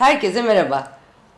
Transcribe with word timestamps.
Herkese 0.00 0.42
merhaba. 0.42 0.92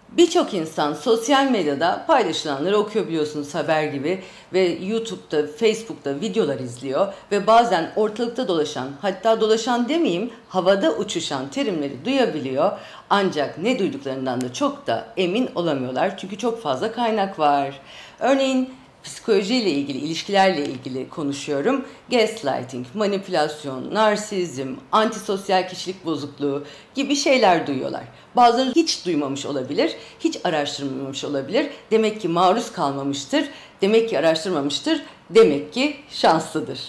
Birçok 0.09 0.55
insan 0.55 0.95
sosyal 0.95 1.51
medyada 1.51 2.05
paylaşılanları 2.07 2.79
okuyor 2.79 3.07
biliyorsunuz 3.07 3.55
haber 3.55 3.85
gibi 3.85 4.23
ve 4.53 4.61
YouTube'da, 4.61 5.47
Facebook'ta 5.47 6.21
videolar 6.21 6.59
izliyor 6.59 7.13
ve 7.33 7.47
bazen 7.47 7.93
ortalıkta 7.97 8.49
dolaşan, 8.49 8.89
hatta 9.01 9.41
dolaşan 9.41 9.89
demeyeyim, 9.89 10.31
havada 10.49 10.93
uçuşan 10.93 11.49
terimleri 11.49 12.05
duyabiliyor. 12.05 12.73
Ancak 13.11 13.59
ne 13.59 13.79
duyduklarından 13.79 14.41
da 14.41 14.53
çok 14.53 14.87
da 14.87 15.07
emin 15.17 15.51
olamıyorlar 15.55 16.19
çünkü 16.19 16.39
çok 16.39 16.63
fazla 16.63 16.93
kaynak 16.93 17.39
var. 17.39 17.81
Örneğin 18.21 18.75
psikolojiyle 19.05 19.71
ilgili, 19.71 19.99
ilişkilerle 19.99 20.65
ilgili 20.65 21.09
konuşuyorum. 21.09 21.85
Gaslighting, 22.11 22.87
manipülasyon, 22.95 23.95
narsizm, 23.95 24.69
antisosyal 24.93 25.69
kişilik 25.69 26.05
bozukluğu 26.05 26.65
gibi 26.95 27.17
şeyler 27.17 27.67
duyuyorlar. 27.67 28.05
Bazıları 28.37 28.73
hiç 28.75 29.07
duymamış 29.07 29.47
olabilir, 29.47 29.97
hiç 30.21 30.39
araştırmamış 30.45 31.25
olabilir. 31.25 31.67
Demek 31.91 32.21
ki 32.21 32.29
maruz 32.29 32.73
kalmamıştır, 32.73 33.45
demek 33.81 34.09
ki 34.09 34.19
araştırmamıştır, 34.19 35.03
demek 35.31 35.73
ki 35.73 35.97
şanslıdır. 36.11 36.81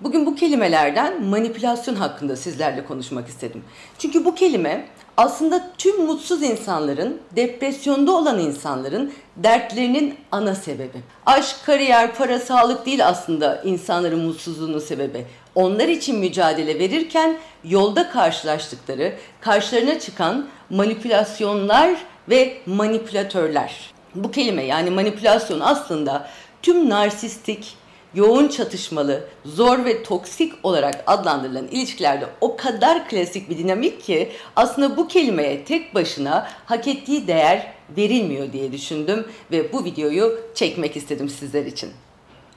Bugün 0.00 0.26
bu 0.26 0.34
kelimelerden 0.34 1.24
manipülasyon 1.24 1.94
hakkında 1.94 2.36
sizlerle 2.36 2.84
konuşmak 2.84 3.28
istedim. 3.28 3.64
Çünkü 3.98 4.24
bu 4.24 4.34
kelime 4.34 4.88
aslında 5.18 5.70
tüm 5.78 6.06
mutsuz 6.06 6.42
insanların, 6.42 7.20
depresyonda 7.36 8.12
olan 8.12 8.38
insanların 8.38 9.12
dertlerinin 9.36 10.14
ana 10.32 10.54
sebebi. 10.54 10.98
Aşk, 11.26 11.56
kariyer, 11.66 12.14
para, 12.14 12.38
sağlık 12.38 12.86
değil 12.86 13.06
aslında 13.06 13.62
insanların 13.64 14.24
mutsuzluğunun 14.24 14.78
sebebi. 14.78 15.26
Onlar 15.54 15.88
için 15.88 16.18
mücadele 16.18 16.78
verirken 16.78 17.38
yolda 17.64 18.10
karşılaştıkları, 18.10 19.14
karşılarına 19.40 19.98
çıkan 19.98 20.46
manipülasyonlar 20.70 21.96
ve 22.28 22.58
manipülatörler. 22.66 23.90
Bu 24.14 24.30
kelime 24.30 24.64
yani 24.64 24.90
manipülasyon 24.90 25.60
aslında 25.60 26.28
tüm 26.62 26.90
narsistik, 26.90 27.76
yoğun 28.14 28.48
çatışmalı, 28.48 29.24
zor 29.44 29.84
ve 29.84 30.02
toksik 30.02 30.52
olarak 30.62 31.04
adlandırılan 31.06 31.66
ilişkilerde 31.66 32.26
o 32.40 32.56
kadar 32.56 33.08
klasik 33.08 33.50
bir 33.50 33.58
dinamik 33.58 34.02
ki 34.02 34.32
aslında 34.56 34.96
bu 34.96 35.08
kelimeye 35.08 35.64
tek 35.64 35.94
başına 35.94 36.48
hak 36.66 36.88
ettiği 36.88 37.26
değer 37.26 37.72
verilmiyor 37.96 38.52
diye 38.52 38.72
düşündüm 38.72 39.26
ve 39.52 39.72
bu 39.72 39.84
videoyu 39.84 40.40
çekmek 40.54 40.96
istedim 40.96 41.28
sizler 41.28 41.66
için. 41.66 41.90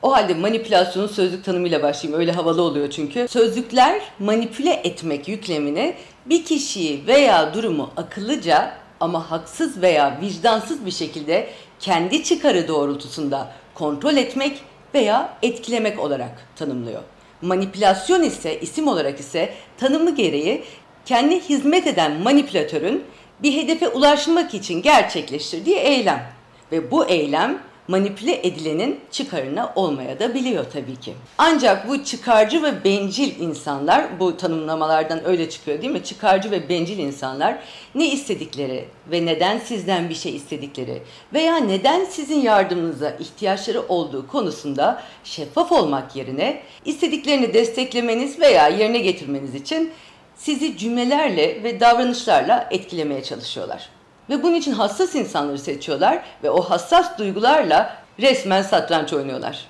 O 0.02 0.12
halde 0.12 0.34
manipülasyonun 0.34 1.08
sözlük 1.08 1.46
tanımıyla 1.46 1.84
başlayayım. 1.84 2.20
Öyle 2.20 2.32
havalı 2.32 2.62
oluyor 2.62 2.90
çünkü. 2.90 3.28
Sözlükler 3.28 4.02
manipüle 4.20 4.74
etmek 4.74 5.28
yüklemini 5.28 5.96
bir 6.26 6.46
kişiyi 6.46 7.08
veya 7.08 7.54
durumu 7.54 7.90
akıllıca 7.98 8.74
ama 9.00 9.32
haksız 9.32 9.82
veya 9.82 10.20
vicdansız 10.22 10.86
bir 10.86 10.92
şekilde 10.92 11.50
kendi 11.80 12.24
çıkarı 12.24 12.68
doğrultusunda 12.68 13.52
kontrol 13.74 14.18
etmek 14.18 14.64
veya 14.94 15.38
etkilemek 15.42 16.00
olarak 16.00 16.48
tanımlıyor. 16.56 17.02
Manipülasyon 17.42 18.24
ise 18.24 18.60
isim 18.60 18.88
olarak 18.88 19.20
ise 19.20 19.54
tanımı 19.78 20.16
gereği 20.16 20.64
kendi 21.06 21.40
hizmet 21.40 21.88
eden 21.88 22.12
manipülatörün 22.12 23.04
bir 23.44 23.54
hedefe 23.54 23.88
ulaşmak 23.88 24.54
için 24.54 24.82
gerçekleştirdiği 24.82 25.76
eylem 25.76 26.24
ve 26.72 26.92
bu 26.92 27.06
eylem 27.06 27.62
manipüle 27.88 28.48
edilenin 28.48 29.00
çıkarına 29.12 29.74
olmaya 29.76 30.20
da 30.20 30.34
biliyor 30.34 30.66
tabii 30.74 30.96
ki. 30.96 31.14
Ancak 31.38 31.90
bu 31.90 32.04
çıkarcı 32.04 32.64
ve 32.64 32.84
bencil 32.84 33.40
insanlar, 33.40 34.20
bu 34.20 34.38
tanımlamalardan 34.38 35.26
öyle 35.26 35.50
çıkıyor 35.50 35.82
değil 35.82 35.94
mi? 35.94 36.04
Çıkarcı 36.04 36.52
ve 36.52 36.70
bencil 36.70 36.98
insanlar 36.98 37.58
ne 37.96 38.08
istedikleri 38.08 38.86
ve 39.12 39.26
neden 39.26 39.58
sizden 39.60 40.10
bir 40.10 40.16
şey 40.16 40.36
istedikleri 40.36 41.02
veya 41.34 41.58
neden 41.58 42.06
sizin 42.06 42.42
yardımınıza 42.42 43.10
ihtiyaçları 43.10 43.82
olduğu 43.82 44.28
konusunda 44.28 45.04
şeffaf 45.24 45.72
olmak 45.72 46.16
yerine 46.16 46.62
istediklerini 46.86 47.54
desteklemeniz 47.54 48.40
veya 48.40 48.68
yerine 48.68 49.00
getirmeniz 49.00 49.56
için 49.56 49.92
sizi 50.36 50.78
cümlelerle 50.78 51.64
ve 51.64 51.80
davranışlarla 51.80 52.68
etkilemeye 52.72 53.24
çalışıyorlar. 53.24 53.90
Ve 54.32 54.44
bunun 54.44 54.56
için 54.56 54.72
hassas 54.72 55.16
insanları 55.16 55.60
seçiyorlar 55.60 56.24
ve 56.44 56.50
o 56.50 56.62
hassas 56.62 57.18
duygularla 57.18 57.98
resmen 58.20 58.62
satranç 58.62 59.14
oynuyorlar. 59.14 59.66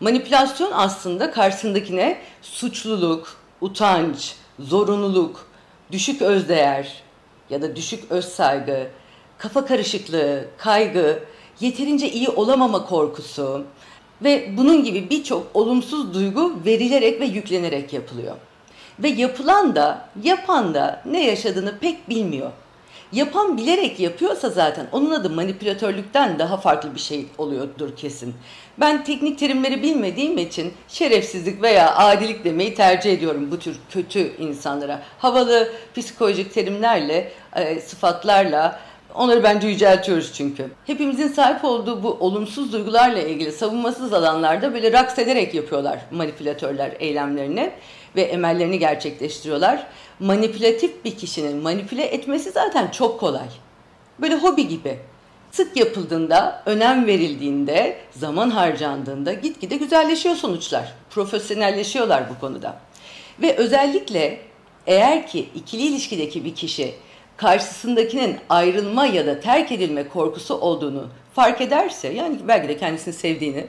Manipülasyon 0.00 0.70
aslında 0.74 1.30
karşısındakine 1.30 2.18
suçluluk, 2.42 3.36
utanç, 3.60 4.34
zorunluluk, 4.58 5.46
düşük 5.92 6.22
özdeğer 6.22 7.02
ya 7.50 7.62
da 7.62 7.76
düşük 7.76 8.10
özsaygı, 8.10 8.86
kafa 9.38 9.64
karışıklığı, 9.64 10.44
kaygı, 10.58 11.18
yeterince 11.60 12.10
iyi 12.10 12.28
olamama 12.28 12.86
korkusu 12.86 13.64
ve 14.24 14.56
bunun 14.56 14.84
gibi 14.84 15.10
birçok 15.10 15.46
olumsuz 15.54 16.14
duygu 16.14 16.52
verilerek 16.64 17.20
ve 17.20 17.24
yüklenerek 17.24 17.92
yapılıyor. 17.92 18.36
Ve 18.98 19.08
yapılan 19.08 19.76
da, 19.76 20.08
yapan 20.22 20.74
da 20.74 21.02
ne 21.04 21.24
yaşadığını 21.26 21.78
pek 21.78 22.08
bilmiyor. 22.08 22.50
Yapan 23.12 23.58
bilerek 23.58 24.00
yapıyorsa 24.00 24.50
zaten 24.50 24.86
onun 24.92 25.10
adı 25.10 25.30
manipülatörlükten 25.30 26.38
daha 26.38 26.56
farklı 26.56 26.94
bir 26.94 27.00
şey 27.00 27.26
oluyordur 27.38 27.96
kesin. 27.96 28.34
Ben 28.80 29.04
teknik 29.04 29.38
terimleri 29.38 29.82
bilmediğim 29.82 30.38
için 30.38 30.72
şerefsizlik 30.88 31.62
veya 31.62 31.96
adilik 31.96 32.44
demeyi 32.44 32.74
tercih 32.74 33.12
ediyorum 33.12 33.48
bu 33.50 33.58
tür 33.58 33.76
kötü 33.90 34.36
insanlara. 34.36 35.02
Havalı 35.18 35.72
psikolojik 35.94 36.54
terimlerle, 36.54 37.32
e, 37.56 37.80
sıfatlarla 37.80 38.80
Onları 39.14 39.42
bence 39.42 39.68
yüceltiyoruz 39.68 40.32
çünkü. 40.34 40.66
Hepimizin 40.86 41.28
sahip 41.28 41.64
olduğu 41.64 42.02
bu 42.02 42.16
olumsuz 42.20 42.72
duygularla 42.72 43.18
ilgili 43.18 43.52
savunmasız 43.52 44.12
alanlarda 44.12 44.74
böyle 44.74 44.92
raks 44.92 45.18
ederek 45.18 45.54
yapıyorlar 45.54 45.98
manipülatörler 46.10 46.92
eylemlerini 47.00 47.72
ve 48.16 48.22
emellerini 48.22 48.78
gerçekleştiriyorlar. 48.78 49.86
Manipülatif 50.20 51.04
bir 51.04 51.16
kişinin 51.16 51.56
manipüle 51.56 52.04
etmesi 52.04 52.50
zaten 52.50 52.90
çok 52.90 53.20
kolay. 53.20 53.48
Böyle 54.18 54.34
hobi 54.34 54.68
gibi. 54.68 54.98
Sık 55.50 55.76
yapıldığında, 55.76 56.62
önem 56.66 57.06
verildiğinde, 57.06 57.96
zaman 58.10 58.50
harcandığında 58.50 59.32
gitgide 59.32 59.76
güzelleşiyor 59.76 60.34
sonuçlar. 60.34 60.92
Profesyonelleşiyorlar 61.10 62.24
bu 62.30 62.40
konuda. 62.40 62.80
Ve 63.42 63.56
özellikle 63.56 64.38
eğer 64.86 65.26
ki 65.26 65.48
ikili 65.54 65.82
ilişkideki 65.82 66.44
bir 66.44 66.54
kişi 66.54 66.94
karşısındakinin 67.36 68.36
ayrılma 68.48 69.06
ya 69.06 69.26
da 69.26 69.40
terk 69.40 69.72
edilme 69.72 70.08
korkusu 70.08 70.54
olduğunu 70.54 71.08
fark 71.34 71.60
ederse 71.60 72.08
yani 72.08 72.36
belki 72.48 72.68
de 72.68 72.76
kendisini 72.76 73.14
sevdiğini 73.14 73.66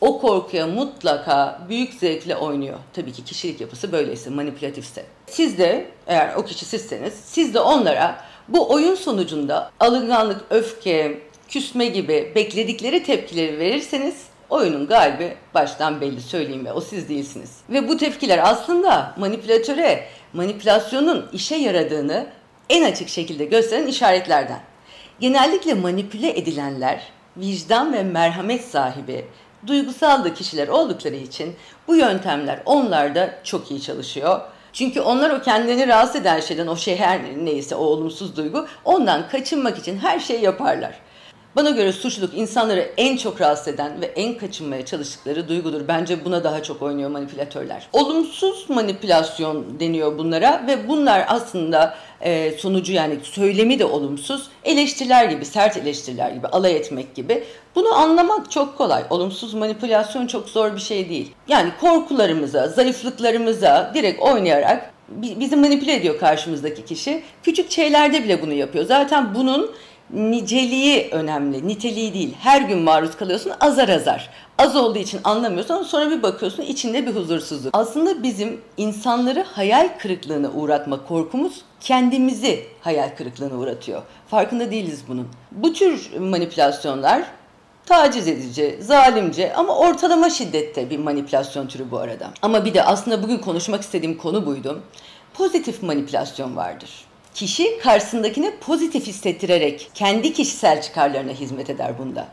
o 0.00 0.20
korkuya 0.20 0.66
mutlaka 0.66 1.60
büyük 1.68 1.94
zevkle 1.94 2.36
oynuyor. 2.36 2.78
Tabii 2.92 3.12
ki 3.12 3.24
kişilik 3.24 3.60
yapısı 3.60 3.92
böyleyse, 3.92 4.30
manipülatifse. 4.30 5.04
Siz 5.26 5.58
de 5.58 5.86
eğer 6.06 6.34
o 6.34 6.44
kişi 6.44 6.64
sizseniz, 6.64 7.14
siz 7.24 7.54
de 7.54 7.60
onlara 7.60 8.24
bu 8.48 8.72
oyun 8.72 8.94
sonucunda 8.94 9.70
alınganlık, 9.80 10.40
öfke, 10.50 11.18
küsme 11.48 11.86
gibi 11.86 12.32
bekledikleri 12.34 13.02
tepkileri 13.02 13.58
verirseniz 13.58 14.14
oyunun 14.50 14.86
galibi 14.86 15.36
baştan 15.54 16.00
belli 16.00 16.20
söyleyeyim 16.20 16.64
ve 16.64 16.72
o 16.72 16.80
siz 16.80 17.08
değilsiniz. 17.08 17.56
Ve 17.70 17.88
bu 17.88 17.96
tepkiler 17.96 18.40
aslında 18.50 19.14
manipülatöre 19.18 20.04
manipülasyonun 20.32 21.28
işe 21.32 21.56
yaradığını 21.56 22.26
en 22.68 22.92
açık 22.92 23.08
şekilde 23.08 23.44
gösteren 23.44 23.86
işaretlerden. 23.86 24.60
Genellikle 25.20 25.74
manipüle 25.74 26.38
edilenler 26.38 27.02
vicdan 27.36 27.92
ve 27.92 28.02
merhamet 28.02 28.64
sahibi, 28.64 29.24
duygusal 29.66 30.24
da 30.24 30.34
kişiler 30.34 30.68
oldukları 30.68 31.16
için 31.16 31.56
bu 31.88 31.96
yöntemler 31.96 32.62
onlarda 32.64 33.34
çok 33.44 33.70
iyi 33.70 33.82
çalışıyor. 33.82 34.40
Çünkü 34.72 35.00
onlar 35.00 35.30
o 35.30 35.42
kendilerini 35.42 35.88
rahatsız 35.88 36.20
eden 36.20 36.40
şeyden, 36.40 36.66
o 36.66 36.76
şey 36.76 36.96
her 36.96 37.20
neyse 37.44 37.74
o 37.74 37.84
olumsuz 37.84 38.36
duygu, 38.36 38.66
ondan 38.84 39.28
kaçınmak 39.28 39.78
için 39.78 39.98
her 39.98 40.20
şeyi 40.20 40.42
yaparlar. 40.42 40.94
Bana 41.56 41.70
göre 41.70 41.92
suçluluk 41.92 42.34
insanları 42.34 42.90
en 42.96 43.16
çok 43.16 43.40
rahatsız 43.40 43.68
eden 43.68 44.00
ve 44.00 44.06
en 44.06 44.38
kaçınmaya 44.38 44.84
çalıştıkları 44.84 45.48
duygudur. 45.48 45.88
Bence 45.88 46.24
buna 46.24 46.44
daha 46.44 46.62
çok 46.62 46.82
oynuyor 46.82 47.10
manipülatörler. 47.10 47.88
Olumsuz 47.92 48.70
manipülasyon 48.70 49.80
deniyor 49.80 50.18
bunlara 50.18 50.64
ve 50.66 50.88
bunlar 50.88 51.24
aslında 51.28 51.94
e, 52.20 52.50
sonucu 52.58 52.92
yani 52.92 53.18
söylemi 53.22 53.78
de 53.78 53.84
olumsuz. 53.84 54.48
Eleştiriler 54.64 55.24
gibi, 55.24 55.44
sert 55.44 55.76
eleştiriler 55.76 56.30
gibi, 56.30 56.46
alay 56.46 56.76
etmek 56.76 57.14
gibi. 57.14 57.44
Bunu 57.74 57.94
anlamak 57.94 58.50
çok 58.50 58.78
kolay. 58.78 59.04
Olumsuz 59.10 59.54
manipülasyon 59.54 60.26
çok 60.26 60.48
zor 60.48 60.74
bir 60.74 60.80
şey 60.80 61.08
değil. 61.08 61.32
Yani 61.48 61.70
korkularımıza, 61.80 62.68
zayıflıklarımıza 62.68 63.90
direkt 63.94 64.22
oynayarak 64.22 64.90
bizi 65.10 65.56
manipüle 65.56 65.94
ediyor 65.94 66.18
karşımızdaki 66.18 66.84
kişi. 66.84 67.22
Küçük 67.42 67.70
şeylerde 67.70 68.24
bile 68.24 68.42
bunu 68.42 68.52
yapıyor. 68.52 68.84
Zaten 68.84 69.34
bunun 69.34 69.70
niceliği 70.14 71.08
önemli, 71.10 71.68
niteliği 71.68 72.14
değil. 72.14 72.34
Her 72.40 72.62
gün 72.62 72.78
maruz 72.78 73.16
kalıyorsun 73.16 73.52
azar 73.60 73.88
azar. 73.88 74.30
Az 74.58 74.76
olduğu 74.76 74.98
için 74.98 75.20
anlamıyorsun 75.24 75.82
sonra 75.82 76.10
bir 76.10 76.22
bakıyorsun 76.22 76.62
içinde 76.62 77.06
bir 77.06 77.14
huzursuzluk. 77.14 77.70
Aslında 77.76 78.22
bizim 78.22 78.60
insanları 78.76 79.42
hayal 79.42 79.88
kırıklığına 79.98 80.50
uğratma 80.50 81.06
korkumuz 81.06 81.62
kendimizi 81.80 82.64
hayal 82.80 83.16
kırıklığına 83.16 83.54
uğratıyor. 83.54 84.02
Farkında 84.28 84.70
değiliz 84.70 85.00
bunun. 85.08 85.28
Bu 85.52 85.72
tür 85.72 86.18
manipülasyonlar 86.18 87.22
taciz 87.86 88.28
edici, 88.28 88.78
zalimce 88.80 89.54
ama 89.54 89.76
ortalama 89.76 90.30
şiddette 90.30 90.90
bir 90.90 90.98
manipülasyon 90.98 91.66
türü 91.66 91.90
bu 91.90 91.98
arada. 91.98 92.30
Ama 92.42 92.64
bir 92.64 92.74
de 92.74 92.82
aslında 92.82 93.22
bugün 93.22 93.38
konuşmak 93.38 93.82
istediğim 93.82 94.18
konu 94.18 94.46
buydu. 94.46 94.80
Pozitif 95.34 95.82
manipülasyon 95.82 96.56
vardır. 96.56 96.90
Kişi 97.40 97.78
karşısındakine 97.78 98.52
pozitif 98.60 99.06
hissettirerek 99.06 99.90
kendi 99.94 100.32
kişisel 100.32 100.82
çıkarlarına 100.82 101.32
hizmet 101.32 101.70
eder 101.70 101.98
bunda. 101.98 102.28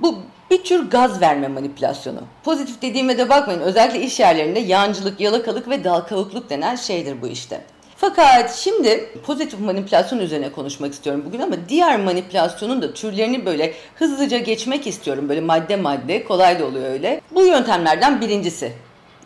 Bu 0.00 0.18
bir 0.50 0.64
tür 0.64 0.90
gaz 0.90 1.20
verme 1.20 1.48
manipülasyonu. 1.48 2.20
Pozitif 2.44 2.82
dediğime 2.82 3.18
de 3.18 3.28
bakmayın. 3.28 3.60
Özellikle 3.60 4.00
iş 4.00 4.20
yerlerinde 4.20 4.58
yancılık, 4.58 5.20
yalakalık 5.20 5.68
ve 5.68 5.84
dalkavukluk 5.84 6.50
denen 6.50 6.76
şeydir 6.76 7.22
bu 7.22 7.26
işte. 7.28 7.60
Fakat 7.96 8.54
şimdi 8.54 9.10
pozitif 9.26 9.60
manipülasyon 9.60 10.18
üzerine 10.18 10.52
konuşmak 10.52 10.92
istiyorum 10.92 11.22
bugün 11.26 11.40
ama 11.40 11.56
diğer 11.68 12.00
manipülasyonun 12.00 12.82
da 12.82 12.94
türlerini 12.94 13.46
böyle 13.46 13.74
hızlıca 13.94 14.38
geçmek 14.38 14.86
istiyorum. 14.86 15.28
Böyle 15.28 15.40
madde 15.40 15.76
madde 15.76 16.24
kolay 16.24 16.58
da 16.60 16.66
oluyor 16.66 16.90
öyle. 16.90 17.20
Bu 17.30 17.42
yöntemlerden 17.42 18.20
birincisi, 18.20 18.72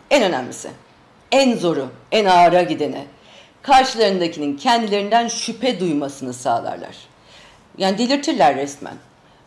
en 0.09 0.23
önemlisi, 0.23 0.69
en 1.31 1.57
zoru, 1.57 1.87
en 2.11 2.25
ağıra 2.25 2.61
gidene 2.61 3.05
karşılarındakinin 3.61 4.57
kendilerinden 4.57 5.27
şüphe 5.27 5.79
duymasını 5.79 6.33
sağlarlar. 6.33 6.95
Yani 7.77 7.97
delirtirler 7.97 8.55
resmen. 8.55 8.93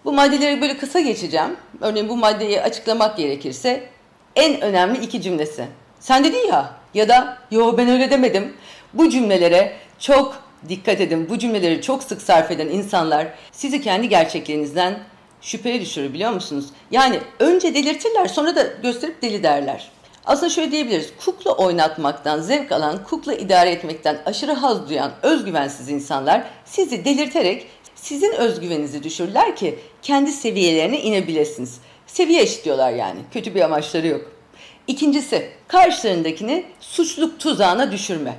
Bu 0.05 0.13
maddeleri 0.13 0.61
böyle 0.61 0.77
kısa 0.77 1.01
geçeceğim. 1.01 1.57
Örneğin 1.81 2.09
bu 2.09 2.17
maddeyi 2.17 2.63
açıklamak 2.63 3.17
gerekirse 3.17 3.89
en 4.37 4.61
önemli 4.61 5.05
iki 5.05 5.23
cümlesi. 5.23 5.67
Sen 6.01 6.25
dedin 6.25 6.49
ya 6.49 6.71
ya 6.95 7.09
da 7.09 7.39
yo 7.51 7.79
ben 7.79 7.89
öyle 7.89 8.11
demedim. 8.11 8.57
Bu 8.95 9.11
cümlelere 9.11 9.77
çok 9.99 10.43
dikkat 10.69 11.01
edin. 11.01 11.29
Bu 11.31 11.39
cümleleri 11.39 11.83
çok 11.83 12.03
sık 12.03 12.23
sarf 12.23 12.51
eden 12.51 12.69
insanlar 12.69 13.27
sizi 13.53 13.83
kendi 13.83 14.09
gerçeklerinizden 14.09 14.99
şüpheye 15.41 15.81
düşürür 15.81 16.15
biliyor 16.15 16.31
musunuz? 16.31 16.67
Yani 16.91 17.21
önce 17.39 17.75
delirtirler 17.75 18.27
sonra 18.27 18.57
da 18.57 18.63
gösterip 18.83 19.23
deli 19.23 19.43
derler. 19.43 19.91
Aslında 20.27 20.51
şöyle 20.51 20.73
diyebiliriz. 20.73 21.13
Kukla 21.25 21.53
oynatmaktan 21.53 22.41
zevk 22.41 22.73
alan, 22.73 23.05
kukla 23.05 23.35
idare 23.35 23.71
etmekten 23.71 24.23
aşırı 24.27 24.53
haz 24.53 24.89
duyan 24.89 25.13
özgüvensiz 25.23 25.89
insanlar 25.89 26.45
sizi 26.65 27.05
delirterek 27.05 27.67
sizin 27.95 28.33
özgüveninizi 28.33 29.03
düşürürler 29.03 29.57
ki 29.57 29.79
kendi 30.03 30.33
seviyelerine 30.33 31.01
inebilirsiniz. 31.01 31.81
Seviye 32.07 32.43
eşitliyorlar 32.43 32.93
yani. 32.93 33.21
Kötü 33.33 33.55
bir 33.55 33.61
amaçları 33.61 34.07
yok. 34.07 34.33
İkincisi, 34.87 35.51
karşılarındakini 35.69 36.67
suçluluk 36.81 37.41
tuzağına 37.41 37.93
düşürme. 37.93 38.35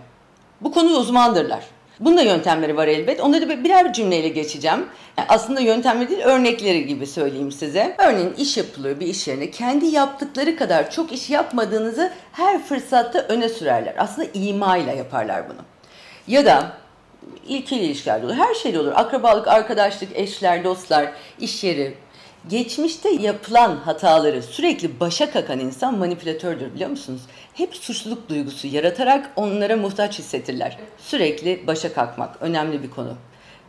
Bu 0.62 0.72
konuda 0.72 1.00
uzmandırlar. 1.00 1.64
Bunda 2.00 2.22
yöntemleri 2.22 2.78
var 2.78 2.88
elbet. 2.88 3.22
Onları 3.22 3.50
da 3.50 3.64
birer 3.64 3.86
bir 3.86 3.94
cümleyle 3.94 4.28
geçeceğim. 4.28 4.86
Yani 5.18 5.28
aslında 5.30 5.60
yöntemleri 5.60 6.10
değil, 6.10 6.22
örnekleri 6.22 6.86
gibi 6.86 7.08
söyleyeyim 7.08 7.52
size. 7.52 7.96
Örneğin 7.98 8.34
iş 8.34 8.58
yapılıyor 8.58 9.00
bir 9.00 9.08
iş 9.08 9.28
yerine. 9.28 9.52
Kendi 9.52 9.86
yaptıkları 9.86 10.56
kadar 10.56 10.92
çok 10.92 11.12
iş 11.12 11.30
yapmadığınızı 11.30 12.12
her 12.32 12.64
fırsatta 12.64 13.20
öne 13.20 13.50
sürerler. 13.50 13.96
Aslında 13.98 14.28
ima 14.34 14.78
ile 14.78 14.96
yaparlar 14.96 15.50
bunu. 15.50 15.62
Ya 16.28 16.46
da 16.46 16.72
ilkeli 17.48 17.82
ilişkilerde 17.82 18.26
olur. 18.26 18.36
Her 18.36 18.54
şeyde 18.54 18.80
olur. 18.80 18.92
Akrabalık, 18.96 19.48
arkadaşlık, 19.48 20.10
eşler, 20.16 20.64
dostlar, 20.64 21.12
iş 21.40 21.64
yeri. 21.64 21.94
Geçmişte 22.50 23.10
yapılan 23.10 23.76
hataları 23.76 24.44
sürekli 24.44 25.00
başa 25.00 25.32
kakan 25.32 25.60
insan 25.60 25.98
manipülatördür 25.98 26.74
biliyor 26.74 26.90
musunuz? 26.90 27.22
Hep 27.56 27.76
suçluluk 27.76 28.30
duygusu 28.30 28.68
yaratarak 28.68 29.32
onlara 29.36 29.78
muhtaç 29.78 30.20
hissettirler. 30.20 30.78
Sürekli 30.98 31.68
başa 31.68 31.94
kalkmak 31.94 32.42
önemli 32.42 32.84
bir 32.84 32.90
konu. 32.90 33.14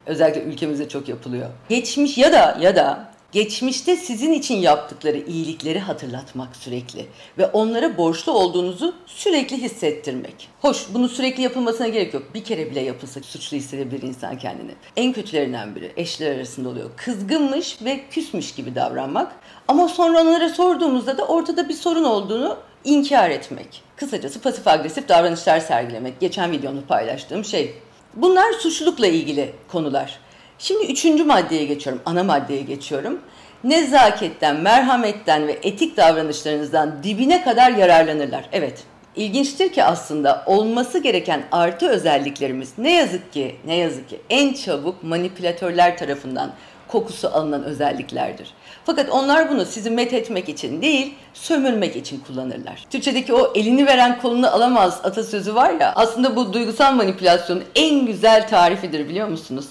Özellikle 0.07 0.43
ülkemizde 0.43 0.89
çok 0.89 1.09
yapılıyor. 1.09 1.51
Geçmiş 1.69 2.19
ya 2.19 2.33
da 2.33 2.59
ya 2.61 2.77
da 2.77 3.09
geçmişte 3.33 3.97
sizin 3.97 4.33
için 4.33 4.57
yaptıkları 4.57 5.17
iyilikleri 5.17 5.79
hatırlatmak 5.79 6.57
sürekli 6.57 7.07
ve 7.39 7.47
onlara 7.47 7.97
borçlu 7.97 8.33
olduğunuzu 8.33 8.95
sürekli 9.07 9.63
hissettirmek. 9.63 10.49
Hoş 10.61 10.87
bunu 10.95 11.09
sürekli 11.09 11.43
yapılmasına 11.43 11.89
gerek 11.89 12.15
yok. 12.15 12.23
Bir 12.35 12.45
kere 12.45 12.71
bile 12.71 12.81
yapılsa 12.81 13.21
suçlu 13.23 13.57
hissedebilir 13.57 14.03
insan 14.03 14.39
kendini. 14.39 14.73
En 14.97 15.13
kötülerinden 15.13 15.75
biri 15.77 15.93
eşler 15.97 16.37
arasında 16.37 16.69
oluyor. 16.69 16.91
Kızgınmış 16.97 17.79
ve 17.85 18.01
küsmüş 18.11 18.55
gibi 18.55 18.75
davranmak 18.75 19.33
ama 19.69 19.89
sonra 19.89 20.21
onlara 20.21 20.49
sorduğumuzda 20.49 21.19
da 21.19 21.27
ortada 21.27 21.69
bir 21.69 21.75
sorun 21.75 22.05
olduğunu 22.05 22.57
inkar 22.87 23.31
etmek. 23.31 23.83
Kısacası 23.97 24.41
pasif 24.41 24.69
agresif 24.69 25.09
davranışlar 25.09 25.61
sergilemek. 25.61 26.21
Geçen 26.21 26.53
videomda 26.53 26.87
paylaştığım 26.89 27.45
şey. 27.45 27.75
Bunlar 28.15 28.53
suçlulukla 28.53 29.07
ilgili 29.07 29.53
konular. 29.69 30.19
Şimdi 30.59 30.93
üçüncü 30.93 31.25
maddeye 31.25 31.65
geçiyorum, 31.65 32.03
ana 32.07 32.25
maddeye 32.25 32.63
geçiyorum. 32.63 33.21
Nezaketten, 33.65 34.57
merhametten 34.57 35.47
ve 35.47 35.59
etik 35.63 35.97
davranışlarınızdan 35.97 37.03
dibine 37.03 37.45
kadar 37.45 37.71
yararlanırlar. 37.71 38.49
Evet, 38.53 38.83
ilginçtir 39.17 39.73
ki 39.73 39.85
aslında 39.85 40.43
olması 40.47 40.99
gereken 40.99 41.43
artı 41.53 41.89
özelliklerimiz 41.89 42.73
ne 42.79 42.95
yazık 42.95 43.33
ki, 43.33 43.57
ne 43.67 43.75
yazık 43.75 44.09
ki 44.09 44.21
en 44.31 44.53
çabuk 44.53 45.03
manipülatörler 45.03 45.99
tarafından 45.99 46.53
kokusu 46.89 47.29
alınan 47.29 47.65
özelliklerdir. 47.65 48.49
Fakat 48.85 49.11
onlar 49.11 49.51
bunu 49.51 49.65
sizi 49.65 49.91
met 49.91 50.13
etmek 50.13 50.49
için 50.49 50.83
değil, 50.83 51.15
sömürmek 51.35 51.97
için 51.97 52.21
kullanırlar. 52.27 52.85
Türkçedeki 52.91 53.35
o 53.35 53.53
elini 53.55 53.87
veren 53.87 54.21
kolunu 54.21 54.55
alamaz 54.55 55.01
atasözü 55.05 55.55
var 55.55 55.71
ya, 55.81 55.93
aslında 55.97 56.37
bu 56.37 56.53
duygusal 56.53 56.95
manipülasyonun 56.95 57.65
en 57.75 58.07
güzel 58.07 58.49
tarifidir 58.49 59.09
biliyor 59.09 59.29
musunuz? 59.29 59.67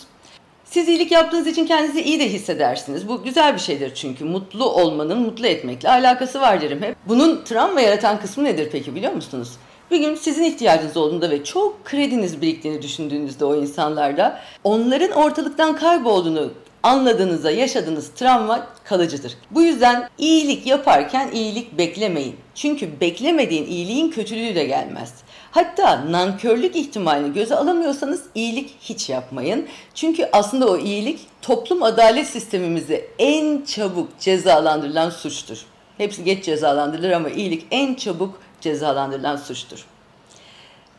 Siz 0.66 0.88
iyilik 0.88 1.12
yaptığınız 1.12 1.48
için 1.48 1.66
kendinizi 1.66 2.02
iyi 2.02 2.20
de 2.20 2.30
hissedersiniz. 2.30 3.08
Bu 3.08 3.24
güzel 3.24 3.54
bir 3.54 3.60
şeydir 3.60 3.96
çünkü. 3.96 4.26
Mutlu 4.26 4.70
olmanın 4.70 5.20
mutlu 5.20 5.48
etmekle 5.48 5.90
alakası 5.90 6.42
var 6.42 6.62
derim 6.62 6.82
hep. 6.82 6.96
Bunun 7.08 7.44
travma 7.44 7.82
yaratan 7.82 8.20
kısmı 8.20 8.44
nedir 8.44 8.70
peki 8.72 8.96
biliyor 8.96 9.14
musunuz? 9.14 9.52
Bir 9.92 10.00
gün 10.00 10.16
sizin 10.16 10.44
ihtiyacınız 10.44 10.98
olduğunda 10.98 11.30
ve 11.30 11.44
çok 11.44 11.86
krediniz 11.86 12.42
biriktiğini 12.42 12.82
düşündüğünüzde 12.82 13.46
o 13.46 13.56
insanlarda 13.56 14.40
onların 14.64 15.12
ortalıktan 15.12 15.76
kaybolduğunu 15.76 16.52
anladığınızda 16.86 17.52
yaşadığınız 17.52 18.10
travma 18.16 18.68
kalıcıdır. 18.84 19.38
Bu 19.52 19.62
yüzden 19.62 20.10
iyilik 20.18 20.68
yaparken 20.68 21.32
iyilik 21.32 21.78
beklemeyin. 21.78 22.36
Çünkü 22.56 23.00
beklemediğin 23.00 23.66
iyiliğin 23.66 24.12
kötülüğü 24.12 24.56
de 24.56 24.66
gelmez. 24.66 25.14
Hatta 25.52 26.12
nankörlük 26.12 26.76
ihtimalini 26.76 27.34
göze 27.34 27.56
alamıyorsanız 27.56 28.24
iyilik 28.36 28.78
hiç 28.82 29.10
yapmayın. 29.10 29.68
Çünkü 29.94 30.30
aslında 30.34 30.68
o 30.68 30.78
iyilik 30.78 31.20
toplum 31.42 31.84
adalet 31.84 32.28
sistemimizde 32.28 33.08
en 33.20 33.62
çabuk 33.62 34.20
cezalandırılan 34.20 35.10
suçtur. 35.10 35.66
Hepsi 35.98 36.24
geç 36.24 36.46
cezalandırılır 36.46 37.12
ama 37.12 37.30
iyilik 37.30 37.68
en 37.72 37.94
çabuk 37.94 38.40
cezalandırılan 38.62 39.38
suçtur. 39.38 39.86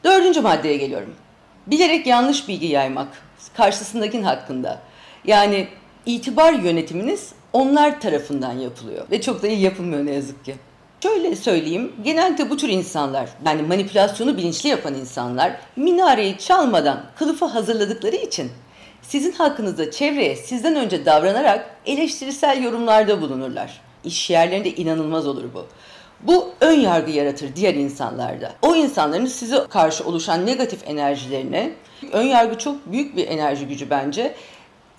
Dördüncü 0.05 0.41
maddeye 0.41 0.77
geliyorum. 0.77 1.15
Bilerek 1.67 2.07
yanlış 2.07 2.49
bilgi 2.49 2.67
yaymak 2.67 3.09
karşısındakinin 3.57 4.23
hakkında. 4.23 4.81
Yani 5.27 5.69
itibar 6.07 6.53
yönetiminiz 6.53 7.33
onlar 7.53 8.01
tarafından 8.01 8.53
yapılıyor 8.53 9.05
ve 9.11 9.21
çok 9.21 9.43
da 9.43 9.49
iyi 9.49 9.61
yapılmıyor 9.61 10.07
ne 10.07 10.13
yazık 10.13 10.45
ki. 10.45 10.55
Şöyle 11.03 11.37
söyleyeyim, 11.37 11.93
genelde 12.05 12.51
bu 12.51 12.57
tür 12.57 12.69
insanlar, 12.69 13.29
yani 13.47 13.63
manipülasyonu 13.63 14.37
bilinçli 14.37 14.69
yapan 14.69 14.95
insanlar, 14.95 15.57
minareyi 15.77 16.39
çalmadan 16.39 17.03
kılıfı 17.19 17.45
hazırladıkları 17.45 18.17
için 18.17 18.51
sizin 19.03 19.33
hakkınızda 19.33 19.91
çevreye 19.91 20.37
sizden 20.37 20.77
önce 20.77 21.07
davranarak 21.07 21.77
eleştirisel 21.87 22.63
yorumlarda 22.63 23.21
bulunurlar. 23.21 23.81
İş 24.05 24.31
yerlerinde 24.31 24.71
inanılmaz 24.71 25.27
olur 25.27 25.45
bu. 25.55 25.67
Bu 26.23 26.49
ön 26.61 26.81
yargı 26.81 27.11
yaratır 27.11 27.57
diğer 27.57 27.75
insanlarda. 27.75 28.53
O 28.63 28.75
insanların 28.75 29.27
size 29.27 29.67
karşı 29.69 30.05
oluşan 30.05 30.47
negatif 30.47 30.81
enerjilerine, 30.87 31.73
ön 32.13 32.23
yargı 32.23 32.59
çok 32.59 32.93
büyük 32.93 33.17
bir 33.17 33.29
enerji 33.29 33.67
gücü 33.67 33.91
bence. 33.91 34.35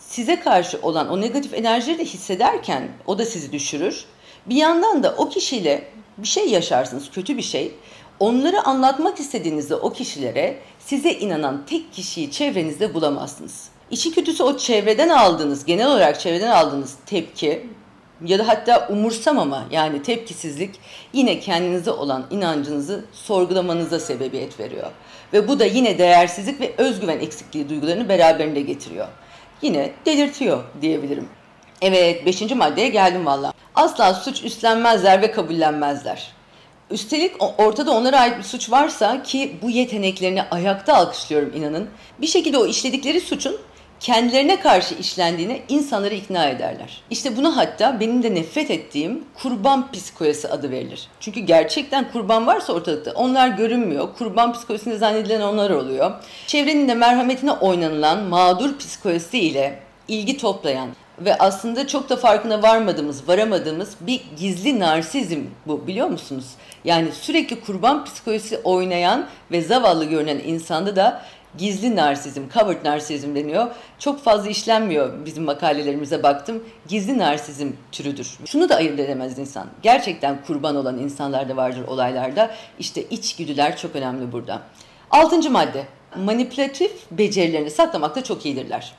Size 0.10 0.40
karşı 0.40 0.80
olan 0.82 1.10
o 1.10 1.22
negatif 1.22 1.54
enerjileri 1.54 2.00
de 2.00 2.06
hissederken 2.06 2.90
o 3.06 3.18
da 3.18 3.26
sizi 3.26 3.52
düşürür 3.52 4.06
bir 4.46 4.56
yandan 4.56 5.04
da 5.04 5.16
o 5.18 5.30
kişiyle 5.30 5.84
bir 6.18 6.28
şey 6.28 6.50
yaşarsınız, 6.50 7.12
kötü 7.12 7.38
bir 7.38 7.42
şey. 7.42 7.72
Onları 8.20 8.62
anlatmak 8.62 9.20
istediğinizde 9.20 9.76
o 9.76 9.94
kişilere 9.94 10.58
size 10.80 11.12
inanan 11.12 11.66
tek 11.66 11.94
kişiyi 11.94 12.32
çevrenizde 12.32 12.94
bulamazsınız. 12.94 13.70
İşi 13.92 14.12
kötüsü 14.12 14.44
o 14.44 14.58
çevreden 14.58 15.10
aldığınız, 15.10 15.66
genel 15.66 15.88
olarak 15.88 16.20
çevreden 16.20 16.52
aldığınız 16.52 16.96
tepki 17.06 17.68
ya 18.26 18.40
da 18.40 18.48
hatta 18.48 18.88
umursamama 18.90 19.66
yani 19.72 20.04
tepkisizlik 20.04 20.76
yine 21.14 21.40
kendinize 21.40 21.92
olan 21.92 22.26
inancınızı 22.32 23.06
sorgulamanıza 23.14 24.00
sebebiyet 24.00 24.60
veriyor. 24.60 24.92
Ve 25.34 25.48
bu 25.48 25.60
da 25.60 25.66
yine 25.66 25.98
değersizlik 25.98 26.62
ve 26.62 26.74
özgüven 26.78 27.20
eksikliği 27.20 27.70
duygularını 27.70 28.10
beraberinde 28.10 28.62
getiriyor. 28.62 29.08
Yine 29.62 29.92
delirtiyor 30.06 30.64
diyebilirim. 30.82 31.30
Evet, 31.82 32.26
beşinci 32.26 32.56
maddeye 32.56 32.88
geldim 32.88 33.26
valla. 33.26 33.54
Asla 33.76 34.14
suç 34.14 34.44
üstlenmezler 34.44 35.22
ve 35.22 35.32
kabullenmezler. 35.32 36.32
Üstelik 36.92 37.36
ortada 37.58 37.92
onlara 37.92 38.20
ait 38.20 38.38
bir 38.38 38.44
suç 38.44 38.72
varsa 38.72 39.24
ki 39.24 39.58
bu 39.62 39.70
yeteneklerini 39.70 40.44
ayakta 40.44 40.94
alkışlıyorum 40.94 41.52
inanın. 41.56 41.90
Bir 42.22 42.28
şekilde 42.28 42.58
o 42.58 42.66
işledikleri 42.66 43.22
suçun 43.22 43.58
kendilerine 44.00 44.60
karşı 44.60 44.96
işlendiğine 44.96 45.62
insanları 45.70 46.14
ikna 46.14 46.50
ederler. 46.50 47.02
İşte 47.10 47.38
buna 47.38 47.58
hatta 47.58 48.00
benim 48.00 48.24
de 48.24 48.36
nefret 48.36 48.72
ettiğim 48.72 49.24
kurban 49.36 49.92
psikolojisi 49.92 50.48
adı 50.48 50.72
verilir. 50.72 51.08
Çünkü 51.20 51.40
gerçekten 51.40 52.12
kurban 52.12 52.48
varsa 52.48 52.74
ortalıkta 52.74 53.12
onlar 53.12 53.48
görünmüyor. 53.48 54.08
Kurban 54.18 54.54
psikolojisinde 54.54 54.98
zannedilen 54.98 55.42
onlar 55.42 55.70
oluyor. 55.70 56.12
Çevrenin 56.48 56.88
de 56.88 56.94
merhametine 56.94 57.52
oynanılan 57.52 58.24
mağdur 58.24 58.78
psikolojisi 58.78 59.40
ile 59.40 59.80
ilgi 60.08 60.38
toplayan 60.38 60.90
ve 61.20 61.36
aslında 61.36 61.88
çok 61.88 62.10
da 62.10 62.16
farkına 62.16 62.62
varmadığımız, 62.62 63.28
varamadığımız 63.28 63.96
bir 64.02 64.22
gizli 64.38 64.80
narsizm 64.80 65.42
bu 65.68 65.88
biliyor 65.88 66.08
musunuz? 66.08 66.46
Yani 66.84 67.12
sürekli 67.12 67.62
kurban 67.62 68.06
psikolojisi 68.06 68.58
oynayan 68.58 69.28
ve 69.52 69.62
zavallı 69.62 70.06
görünen 70.06 70.40
insanda 70.40 70.96
da 70.96 71.22
gizli 71.58 71.96
narsizm, 71.96 72.42
covered 72.54 72.86
narsizm 72.86 73.36
deniyor. 73.36 73.68
Çok 74.00 74.24
fazla 74.24 74.50
işlenmiyor 74.50 75.26
bizim 75.26 75.44
makalelerimize 75.44 76.24
baktım. 76.24 76.64
Gizli 76.88 77.18
narsizm 77.18 77.72
türüdür. 77.92 78.38
Şunu 78.46 78.70
da 78.70 78.76
ayırt 78.76 79.00
edemez 79.00 79.40
insan. 79.40 79.68
Gerçekten 79.82 80.42
kurban 80.48 80.76
olan 80.76 80.98
insanlar 80.98 81.50
da 81.50 81.56
vardır 81.56 81.88
olaylarda. 81.88 82.52
İşte 82.80 83.04
içgüdüler 83.04 83.78
çok 83.78 83.96
önemli 83.96 84.32
burada. 84.32 84.62
Altıncı 85.12 85.52
madde. 85.52 85.86
Manipülatif 86.16 86.92
becerilerini 87.12 87.72
saklamakta 87.72 88.24
çok 88.24 88.46
iyidirler. 88.46 88.94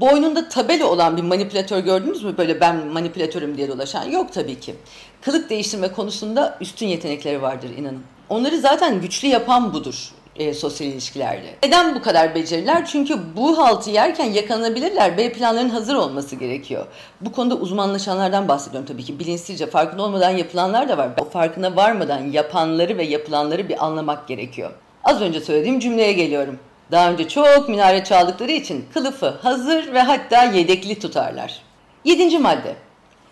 Boynunda 0.00 0.48
tabela 0.48 0.86
olan 0.86 1.16
bir 1.16 1.22
manipülatör 1.22 1.78
gördünüz 1.78 2.24
mü? 2.24 2.34
Böyle 2.38 2.60
ben 2.60 2.86
manipülatörüm 2.86 3.56
diye 3.56 3.68
dolaşan. 3.68 4.04
Yok 4.04 4.32
tabii 4.32 4.60
ki. 4.60 4.74
Kılık 5.22 5.50
değiştirme 5.50 5.92
konusunda 5.92 6.58
üstün 6.60 6.86
yetenekleri 6.86 7.42
vardır 7.42 7.70
inanın. 7.78 8.02
Onları 8.28 8.58
zaten 8.58 9.00
güçlü 9.00 9.28
yapan 9.28 9.72
budur 9.72 10.12
e, 10.40 10.54
sosyal 10.54 10.90
ilişkilerde. 10.90 11.46
Neden 11.64 11.94
bu 11.94 12.02
kadar 12.02 12.34
beceriler? 12.34 12.86
Çünkü 12.86 13.18
bu 13.36 13.58
haltı 13.58 13.90
yerken 13.90 14.24
yakalanabilirler. 14.32 15.18
B 15.18 15.32
planların 15.32 15.68
hazır 15.68 15.94
olması 15.94 16.36
gerekiyor. 16.36 16.86
Bu 17.20 17.32
konuda 17.32 17.54
uzmanlaşanlardan 17.54 18.48
bahsediyorum 18.48 18.88
tabii 18.88 19.04
ki. 19.04 19.18
Bilinçsizce 19.18 19.66
farkında 19.66 20.02
olmadan 20.02 20.30
yapılanlar 20.30 20.88
da 20.88 20.98
var. 20.98 21.10
O 21.20 21.24
farkına 21.24 21.76
varmadan 21.76 22.30
yapanları 22.30 22.98
ve 22.98 23.04
yapılanları 23.04 23.68
bir 23.68 23.84
anlamak 23.84 24.28
gerekiyor. 24.28 24.70
Az 25.04 25.20
önce 25.20 25.40
söylediğim 25.40 25.80
cümleye 25.80 26.12
geliyorum. 26.12 26.58
Daha 26.90 27.10
önce 27.10 27.28
çok 27.28 27.68
minare 27.68 28.04
çaldıkları 28.04 28.52
için 28.52 28.84
kılıfı 28.94 29.28
hazır 29.42 29.92
ve 29.92 30.00
hatta 30.02 30.44
yedekli 30.44 30.98
tutarlar. 30.98 31.62
Yedinci 32.04 32.38
madde. 32.38 32.74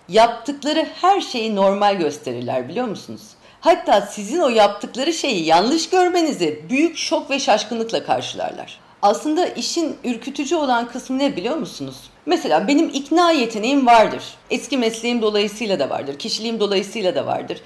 Yaptıkları 0.09 0.87
her 1.01 1.21
şeyi 1.21 1.57
normal 1.57 1.97
gösterirler 1.97 2.69
biliyor 2.69 2.87
musunuz? 2.87 3.23
Hatta 3.61 4.01
sizin 4.01 4.39
o 4.39 4.49
yaptıkları 4.49 5.13
şeyi 5.13 5.45
yanlış 5.45 5.91
görmenizi 5.91 6.63
büyük 6.71 6.97
şok 6.97 7.31
ve 7.31 7.39
şaşkınlıkla 7.39 8.05
karşılarlar. 8.05 8.81
Aslında 9.03 9.47
işin 9.47 9.97
ürkütücü 10.05 10.57
olan 10.57 10.89
kısmı 10.89 11.19
ne 11.19 11.37
biliyor 11.37 11.57
musunuz? 11.57 11.97
Mesela 12.27 12.69
benim 12.69 12.89
ikna 12.89 13.31
yeteneğim 13.31 13.87
vardır. 13.87 14.23
Eski 14.51 14.79
mesleğim 14.79 15.23
dolayısıyla 15.23 15.79
da 15.79 15.91
vardır. 15.91 16.19
Kişiliğim 16.19 16.61
dolayısıyla 16.61 17.15
da 17.15 17.27
vardır. 17.27 17.61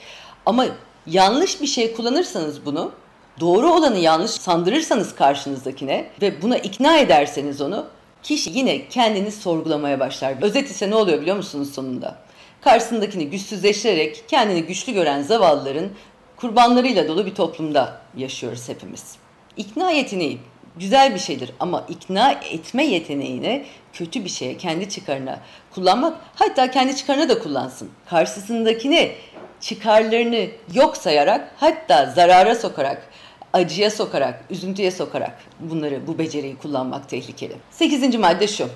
Ama 0.47 0.67
yanlış 1.07 1.61
bir 1.61 1.67
şey 1.67 1.95
kullanırsanız 1.95 2.67
bunu, 2.67 2.93
doğru 3.41 3.73
olanı 3.75 3.99
yanlış 3.99 4.31
sandırırsanız 4.31 5.15
karşınızdakine 5.15 6.07
ve 6.23 6.43
buna 6.43 6.57
ikna 6.59 6.99
ederseniz 6.99 7.61
onu, 7.61 7.87
kişi 8.23 8.51
yine 8.51 8.89
kendini 8.89 9.33
sorgulamaya 9.33 10.01
başlar. 10.01 10.35
Özet 10.43 10.71
ise 10.71 10.91
ne 10.91 10.95
oluyor 10.95 11.21
biliyor 11.21 11.37
musunuz 11.37 11.75
sonunda? 11.75 12.19
Karşısındakini 12.65 13.31
güçsüzleştirerek 13.31 14.25
kendini 14.29 14.63
güçlü 14.63 14.93
gören 14.93 15.23
zavallıların 15.23 15.89
kurbanlarıyla 16.37 17.09
dolu 17.09 17.27
bir 17.27 17.35
toplumda 17.35 18.01
yaşıyoruz 18.17 18.69
hepimiz. 18.69 19.17
İkna 19.57 19.91
yeteneği 19.91 20.39
güzel 20.77 21.15
bir 21.15 21.19
şeydir 21.19 21.51
ama 21.61 21.85
ikna 21.89 22.33
etme 22.33 22.85
yeteneğini 22.87 23.65
kötü 23.93 24.25
bir 24.25 24.31
şeye, 24.31 24.57
kendi 24.57 24.89
çıkarına 24.89 25.41
kullanmak, 25.71 26.17
hatta 26.35 26.71
kendi 26.71 26.97
çıkarına 26.97 27.29
da 27.29 27.39
kullansın. 27.39 27.91
Karşısındakini 28.11 29.13
çıkarlarını 29.61 30.47
yok 30.75 30.97
sayarak, 30.97 31.55
hatta 31.57 32.07
zarara 32.07 32.55
sokarak, 32.55 33.09
acıya 33.53 33.91
sokarak, 33.91 34.45
üzüntüye 34.51 34.91
sokarak 34.91 35.39
bunları, 35.61 36.07
bu 36.07 36.19
beceriyi 36.19 36.57
kullanmak 36.57 37.09
tehlikeli. 37.09 37.55
Sekizinci 37.71 38.19
madde 38.19 38.49
şu. 38.49 38.69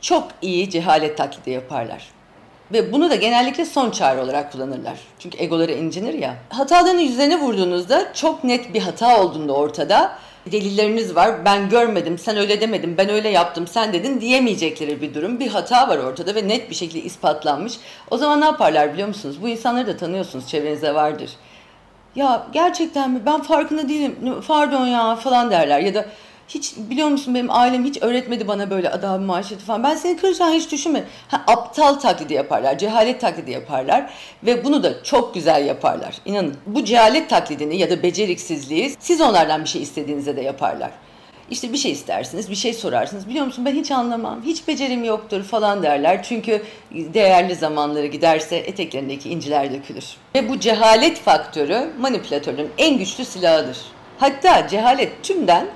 Çok 0.00 0.28
iyi 0.42 0.70
cehalet 0.70 1.18
taklidi 1.18 1.50
yaparlar. 1.50 2.15
Ve 2.72 2.92
bunu 2.92 3.10
da 3.10 3.14
genellikle 3.14 3.64
son 3.64 3.90
çare 3.90 4.20
olarak 4.20 4.52
kullanırlar. 4.52 4.98
Çünkü 5.18 5.38
egoları 5.42 5.72
incinir 5.72 6.14
ya. 6.14 6.34
Hatalarını 6.48 7.00
yüzlerine 7.00 7.40
vurduğunuzda 7.40 8.12
çok 8.14 8.44
net 8.44 8.74
bir 8.74 8.80
hata 8.80 9.22
olduğunda 9.22 9.52
ortada 9.52 10.18
delilleriniz 10.52 11.16
var. 11.16 11.44
Ben 11.44 11.68
görmedim, 11.68 12.18
sen 12.18 12.36
öyle 12.36 12.60
demedin, 12.60 12.98
ben 12.98 13.08
öyle 13.08 13.28
yaptım, 13.28 13.66
sen 13.66 13.92
dedin 13.92 14.20
diyemeyecekleri 14.20 15.00
bir 15.00 15.14
durum. 15.14 15.40
Bir 15.40 15.48
hata 15.48 15.88
var 15.88 15.98
ortada 15.98 16.34
ve 16.34 16.48
net 16.48 16.70
bir 16.70 16.74
şekilde 16.74 17.02
ispatlanmış. 17.02 17.74
O 18.10 18.16
zaman 18.16 18.40
ne 18.40 18.44
yaparlar 18.44 18.92
biliyor 18.92 19.08
musunuz? 19.08 19.36
Bu 19.42 19.48
insanları 19.48 19.86
da 19.86 19.96
tanıyorsunuz, 19.96 20.48
çevrenizde 20.48 20.94
vardır. 20.94 21.30
Ya 22.16 22.46
gerçekten 22.52 23.10
mi? 23.10 23.20
Ben 23.26 23.42
farkında 23.42 23.88
değilim. 23.88 24.16
Pardon 24.48 24.86
ya 24.86 25.16
falan 25.16 25.50
derler. 25.50 25.80
Ya 25.80 25.94
da 25.94 26.06
hiç 26.48 26.74
biliyor 26.76 27.08
musun 27.08 27.34
benim 27.34 27.50
ailem 27.50 27.84
hiç 27.84 28.02
öğretmedi 28.02 28.48
bana 28.48 28.70
böyle 28.70 28.90
adam 28.90 29.22
maaşeti 29.22 29.64
falan. 29.64 29.82
Ben 29.82 29.94
seni 29.94 30.16
kıracağım 30.16 30.54
hiç 30.54 30.72
düşünme. 30.72 31.04
Ha, 31.28 31.44
aptal 31.46 31.94
taklidi 31.94 32.34
yaparlar, 32.34 32.78
cehalet 32.78 33.20
taklidi 33.20 33.50
yaparlar 33.50 34.10
ve 34.42 34.64
bunu 34.64 34.82
da 34.82 35.02
çok 35.02 35.34
güzel 35.34 35.66
yaparlar. 35.66 36.14
İnanın 36.24 36.54
bu 36.66 36.84
cehalet 36.84 37.30
taklidini 37.30 37.76
ya 37.76 37.90
da 37.90 38.02
beceriksizliği 38.02 38.94
siz 38.98 39.20
onlardan 39.20 39.64
bir 39.64 39.68
şey 39.68 39.82
istediğinizde 39.82 40.36
de 40.36 40.40
yaparlar. 40.40 40.90
İşte 41.50 41.72
bir 41.72 41.78
şey 41.78 41.92
istersiniz, 41.92 42.50
bir 42.50 42.54
şey 42.54 42.74
sorarsınız. 42.74 43.28
Biliyor 43.28 43.46
musun 43.46 43.64
ben 43.64 43.74
hiç 43.74 43.90
anlamam, 43.90 44.42
hiç 44.42 44.68
becerim 44.68 45.04
yoktur 45.04 45.42
falan 45.42 45.82
derler. 45.82 46.22
Çünkü 46.22 46.62
değerli 46.92 47.54
zamanları 47.54 48.06
giderse 48.06 48.56
eteklerindeki 48.56 49.30
inciler 49.30 49.72
dökülür. 49.72 50.04
Ve 50.34 50.48
bu 50.48 50.60
cehalet 50.60 51.18
faktörü 51.18 51.90
manipülatörün 52.00 52.70
en 52.78 52.98
güçlü 52.98 53.24
silahıdır. 53.24 53.78
Hatta 54.18 54.68
cehalet 54.68 55.22
tümden 55.22 55.66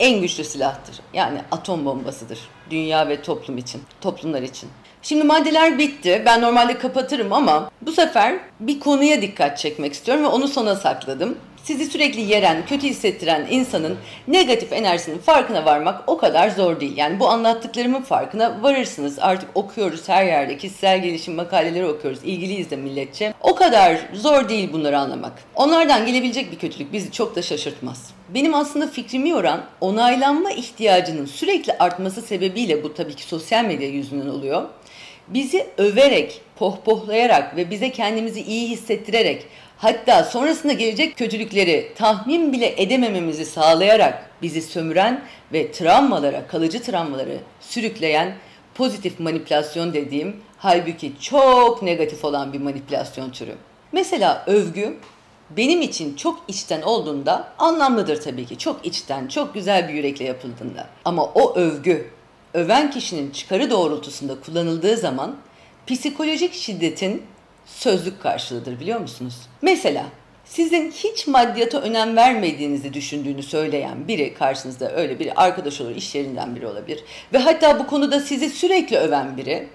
en 0.00 0.20
güçlü 0.20 0.44
silahtır. 0.44 1.00
Yani 1.12 1.38
atom 1.52 1.84
bombasıdır. 1.84 2.38
Dünya 2.70 3.08
ve 3.08 3.22
toplum 3.22 3.58
için, 3.58 3.82
toplumlar 4.00 4.42
için. 4.42 4.68
Şimdi 5.02 5.24
maddeler 5.24 5.78
bitti. 5.78 6.22
Ben 6.26 6.42
normalde 6.42 6.78
kapatırım 6.78 7.32
ama 7.32 7.70
bu 7.82 7.92
sefer 7.92 8.38
bir 8.60 8.80
konuya 8.80 9.22
dikkat 9.22 9.58
çekmek 9.58 9.92
istiyorum 9.92 10.24
ve 10.24 10.28
onu 10.28 10.48
sona 10.48 10.76
sakladım 10.76 11.38
sizi 11.64 11.86
sürekli 11.86 12.20
yeren, 12.20 12.66
kötü 12.66 12.86
hissettiren 12.86 13.46
insanın 13.50 13.98
negatif 14.28 14.72
enerjisinin 14.72 15.18
farkına 15.18 15.64
varmak 15.64 16.04
o 16.06 16.18
kadar 16.18 16.50
zor 16.50 16.80
değil. 16.80 16.96
Yani 16.96 17.20
bu 17.20 17.28
anlattıklarımın 17.28 18.02
farkına 18.02 18.62
varırsınız. 18.62 19.18
Artık 19.18 19.48
okuyoruz 19.54 20.08
her 20.08 20.24
yerde. 20.24 20.56
Kişisel 20.56 21.02
gelişim 21.02 21.34
makaleleri 21.34 21.86
okuyoruz. 21.86 22.18
İlgiliyiz 22.24 22.70
de 22.70 22.76
milletçe. 22.76 23.34
O 23.40 23.54
kadar 23.54 23.98
zor 24.12 24.48
değil 24.48 24.72
bunları 24.72 24.98
anlamak. 24.98 25.32
Onlardan 25.54 26.06
gelebilecek 26.06 26.52
bir 26.52 26.58
kötülük 26.58 26.92
bizi 26.92 27.12
çok 27.12 27.36
da 27.36 27.42
şaşırtmaz. 27.42 28.10
Benim 28.28 28.54
aslında 28.54 28.86
fikrimi 28.86 29.28
yoran 29.28 29.60
onaylanma 29.80 30.50
ihtiyacının 30.50 31.26
sürekli 31.26 31.72
artması 31.78 32.22
sebebiyle 32.22 32.82
bu 32.82 32.94
tabii 32.94 33.14
ki 33.14 33.22
sosyal 33.22 33.64
medya 33.64 33.88
yüzünden 33.88 34.28
oluyor. 34.28 34.62
Bizi 35.28 35.66
överek, 35.78 36.40
pohpohlayarak 36.58 37.56
ve 37.56 37.70
bize 37.70 37.90
kendimizi 37.90 38.42
iyi 38.42 38.68
hissettirerek 38.68 39.46
hatta 39.78 40.24
sonrasında 40.24 40.72
gelecek 40.72 41.16
kötülükleri 41.16 41.92
tahmin 41.94 42.52
bile 42.52 42.82
edemememizi 42.82 43.46
sağlayarak 43.46 44.30
bizi 44.42 44.62
sömüren 44.62 45.24
ve 45.52 45.72
travmalara, 45.72 46.46
kalıcı 46.46 46.82
travmaları 46.82 47.38
sürükleyen 47.60 48.34
pozitif 48.74 49.20
manipülasyon 49.20 49.94
dediğim 49.94 50.36
halbuki 50.58 51.12
çok 51.20 51.82
negatif 51.82 52.24
olan 52.24 52.52
bir 52.52 52.60
manipülasyon 52.60 53.30
türü. 53.30 53.54
Mesela 53.92 54.44
övgü 54.46 54.96
benim 55.50 55.82
için 55.82 56.16
çok 56.16 56.42
içten 56.48 56.82
olduğunda 56.82 57.48
anlamlıdır 57.58 58.20
tabii 58.22 58.46
ki. 58.46 58.58
Çok 58.58 58.86
içten, 58.86 59.28
çok 59.28 59.54
güzel 59.54 59.88
bir 59.88 59.94
yürekle 59.94 60.24
yapıldığında. 60.24 60.86
Ama 61.04 61.24
o 61.24 61.54
övgü 61.54 62.10
öven 62.54 62.90
kişinin 62.90 63.30
çıkarı 63.30 63.70
doğrultusunda 63.70 64.40
kullanıldığı 64.40 64.96
zaman 64.96 65.36
psikolojik 65.86 66.54
şiddetin 66.54 67.22
sözlük 67.66 68.22
karşılığıdır 68.22 68.80
biliyor 68.80 69.00
musunuz? 69.00 69.34
Mesela 69.62 70.06
sizin 70.44 70.90
hiç 70.90 71.26
maddiyata 71.26 71.80
önem 71.80 72.16
vermediğinizi 72.16 72.94
düşündüğünü 72.94 73.42
söyleyen 73.42 74.08
biri 74.08 74.34
karşınızda 74.34 74.92
öyle 74.92 75.18
biri 75.18 75.34
arkadaş 75.34 75.80
olur, 75.80 75.96
iş 75.96 76.14
yerinden 76.14 76.56
biri 76.56 76.66
olabilir 76.66 77.04
ve 77.32 77.38
hatta 77.38 77.78
bu 77.78 77.86
konuda 77.86 78.20
sizi 78.20 78.50
sürekli 78.50 78.96
öven 78.96 79.36
biri 79.36 79.68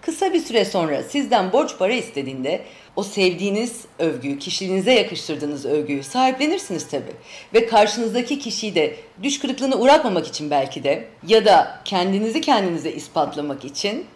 kısa 0.00 0.32
bir 0.32 0.40
süre 0.40 0.64
sonra 0.64 1.02
sizden 1.02 1.52
borç 1.52 1.78
para 1.78 1.92
istediğinde 1.92 2.64
o 2.96 3.02
sevdiğiniz 3.02 3.80
övgüyü, 3.98 4.38
kişiliğinize 4.38 4.92
yakıştırdığınız 4.92 5.66
övgüyü 5.66 6.02
sahiplenirsiniz 6.02 6.88
tabii. 6.88 7.12
Ve 7.54 7.66
karşınızdaki 7.66 8.38
kişiyi 8.38 8.74
de 8.74 8.96
düş 9.22 9.38
kırıklığına 9.38 9.76
uğratmamak 9.76 10.26
için 10.26 10.50
belki 10.50 10.84
de 10.84 11.08
ya 11.26 11.44
da 11.44 11.80
kendinizi 11.84 12.40
kendinize 12.40 12.92
ispatlamak 12.92 13.64
için 13.64 14.06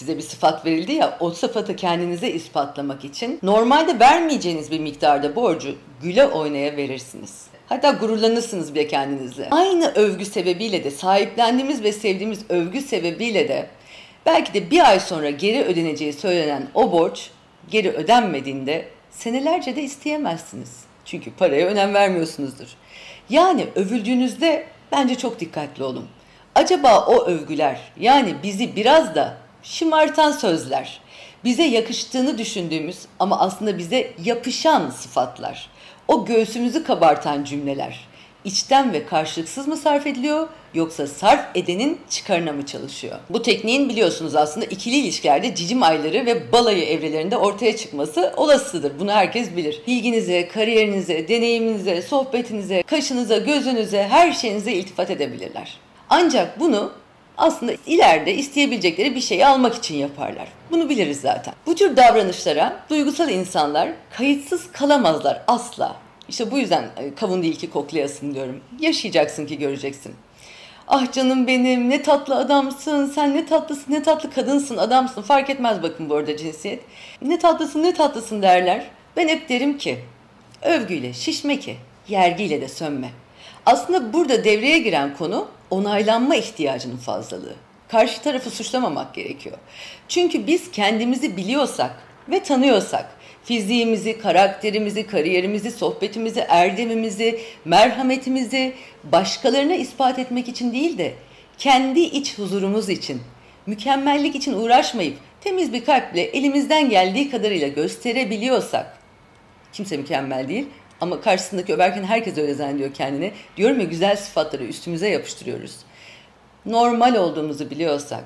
size 0.00 0.16
bir 0.16 0.22
sıfat 0.22 0.66
verildi 0.66 0.92
ya 0.92 1.16
o 1.20 1.30
sıfatı 1.30 1.76
kendinize 1.76 2.30
ispatlamak 2.30 3.04
için 3.04 3.38
normalde 3.42 4.00
vermeyeceğiniz 4.00 4.70
bir 4.70 4.80
miktarda 4.80 5.36
borcu 5.36 5.74
güle 6.02 6.26
oynaya 6.26 6.76
verirsiniz. 6.76 7.46
Hatta 7.68 7.90
gururlanırsınız 7.90 8.74
bile 8.74 8.86
kendinizle. 8.86 9.48
Aynı 9.50 9.92
övgü 9.94 10.24
sebebiyle 10.24 10.84
de 10.84 10.90
sahiplendiğimiz 10.90 11.82
ve 11.82 11.92
sevdiğimiz 11.92 12.40
övgü 12.48 12.80
sebebiyle 12.80 13.48
de 13.48 13.66
belki 14.26 14.54
de 14.54 14.70
bir 14.70 14.90
ay 14.90 15.00
sonra 15.00 15.30
geri 15.30 15.64
ödeneceği 15.64 16.12
söylenen 16.12 16.68
o 16.74 16.92
borç 16.92 17.30
geri 17.70 17.90
ödenmediğinde 17.90 18.88
senelerce 19.10 19.76
de 19.76 19.82
isteyemezsiniz. 19.82 20.84
Çünkü 21.04 21.30
paraya 21.30 21.66
önem 21.66 21.94
vermiyorsunuzdur. 21.94 22.68
Yani 23.30 23.66
övüldüğünüzde 23.74 24.66
bence 24.92 25.14
çok 25.14 25.40
dikkatli 25.40 25.84
olun. 25.84 26.06
Acaba 26.54 27.06
o 27.06 27.24
övgüler 27.26 27.80
yani 27.96 28.34
bizi 28.42 28.76
biraz 28.76 29.14
da 29.14 29.49
şımartan 29.62 30.32
sözler, 30.32 31.00
bize 31.44 31.62
yakıştığını 31.62 32.38
düşündüğümüz 32.38 32.98
ama 33.18 33.40
aslında 33.40 33.78
bize 33.78 34.12
yapışan 34.24 34.90
sıfatlar, 34.90 35.70
o 36.08 36.24
göğsümüzü 36.24 36.84
kabartan 36.84 37.44
cümleler 37.44 38.10
içten 38.44 38.92
ve 38.92 39.06
karşılıksız 39.06 39.68
mı 39.68 39.76
sarf 39.76 40.06
ediliyor 40.06 40.48
yoksa 40.74 41.06
sarf 41.06 41.40
edenin 41.54 42.00
çıkarına 42.10 42.52
mı 42.52 42.66
çalışıyor? 42.66 43.18
Bu 43.30 43.42
tekniğin 43.42 43.88
biliyorsunuz 43.88 44.34
aslında 44.34 44.66
ikili 44.66 44.96
ilişkilerde 44.96 45.54
cicim 45.54 45.82
ayları 45.82 46.26
ve 46.26 46.52
balayı 46.52 46.84
evrelerinde 46.84 47.36
ortaya 47.36 47.76
çıkması 47.76 48.34
olasıdır. 48.36 48.92
Bunu 49.00 49.12
herkes 49.12 49.56
bilir. 49.56 49.82
Bilginize, 49.86 50.48
kariyerinize, 50.48 51.28
deneyiminize, 51.28 52.02
sohbetinize, 52.02 52.82
kaşınıza, 52.82 53.38
gözünüze, 53.38 54.08
her 54.08 54.32
şeyinize 54.32 54.72
iltifat 54.72 55.10
edebilirler. 55.10 55.78
Ancak 56.10 56.60
bunu 56.60 56.92
aslında 57.40 57.72
ileride 57.86 58.34
isteyebilecekleri 58.34 59.14
bir 59.14 59.20
şeyi 59.20 59.46
almak 59.46 59.74
için 59.74 59.94
yaparlar. 59.94 60.48
Bunu 60.70 60.88
biliriz 60.88 61.20
zaten. 61.20 61.54
Bu 61.66 61.74
tür 61.74 61.96
davranışlara 61.96 62.80
duygusal 62.90 63.30
insanlar 63.30 63.88
kayıtsız 64.16 64.72
kalamazlar 64.72 65.42
asla. 65.46 65.96
İşte 66.28 66.50
bu 66.50 66.58
yüzden 66.58 66.84
e, 66.96 67.14
kavun 67.14 67.42
değil 67.42 67.58
ki 67.58 67.70
koklayasın 67.70 68.34
diyorum. 68.34 68.60
Yaşayacaksın 68.80 69.46
ki 69.46 69.58
göreceksin. 69.58 70.14
Ah 70.88 71.12
canım 71.12 71.46
benim 71.46 71.90
ne 71.90 72.02
tatlı 72.02 72.36
adamsın, 72.36 73.06
sen 73.06 73.36
ne 73.36 73.46
tatlısın, 73.46 73.92
ne 73.92 74.02
tatlı 74.02 74.30
kadınsın, 74.30 74.76
adamsın. 74.76 75.22
Fark 75.22 75.50
etmez 75.50 75.82
bakın 75.82 76.10
bu 76.10 76.14
arada 76.14 76.36
cinsiyet. 76.36 76.82
Ne 77.22 77.38
tatlısın, 77.38 77.82
ne 77.82 77.94
tatlısın 77.94 78.42
derler. 78.42 78.84
Ben 79.16 79.28
hep 79.28 79.48
derim 79.48 79.78
ki, 79.78 79.98
övgüyle 80.62 81.12
şişme 81.12 81.58
ki, 81.58 81.76
yergiyle 82.08 82.60
de 82.60 82.68
sönme. 82.68 83.10
Aslında 83.66 84.12
burada 84.12 84.44
devreye 84.44 84.78
giren 84.78 85.16
konu 85.16 85.48
onaylanma 85.70 86.36
ihtiyacının 86.36 86.96
fazlalığı. 86.96 87.54
Karşı 87.88 88.22
tarafı 88.22 88.50
suçlamamak 88.50 89.14
gerekiyor. 89.14 89.56
Çünkü 90.08 90.46
biz 90.46 90.70
kendimizi 90.70 91.36
biliyorsak 91.36 91.90
ve 92.28 92.42
tanıyorsak, 92.42 93.06
fiziğimizi, 93.44 94.18
karakterimizi, 94.18 95.06
kariyerimizi, 95.06 95.70
sohbetimizi, 95.70 96.40
erdemimizi, 96.48 97.40
merhametimizi 97.64 98.74
başkalarına 99.04 99.74
ispat 99.74 100.18
etmek 100.18 100.48
için 100.48 100.72
değil 100.72 100.98
de 100.98 101.14
kendi 101.58 102.00
iç 102.00 102.38
huzurumuz 102.38 102.88
için, 102.88 103.20
mükemmellik 103.66 104.36
için 104.36 104.52
uğraşmayıp 104.52 105.18
temiz 105.40 105.72
bir 105.72 105.84
kalple 105.84 106.22
elimizden 106.22 106.90
geldiği 106.90 107.30
kadarıyla 107.30 107.68
gösterebiliyorsak, 107.68 108.98
kimse 109.72 109.96
mükemmel 109.96 110.48
değil 110.48 110.66
ama 111.00 111.20
karşısındaki 111.20 111.74
överken 111.74 112.04
herkes 112.04 112.38
öyle 112.38 112.54
zannediyor 112.54 112.94
kendini. 112.94 113.32
Diyorum 113.56 113.80
ya 113.80 113.86
güzel 113.86 114.16
sıfatları 114.16 114.64
üstümüze 114.64 115.08
yapıştırıyoruz. 115.08 115.76
Normal 116.66 117.14
olduğumuzu 117.14 117.70
biliyorsak, 117.70 118.24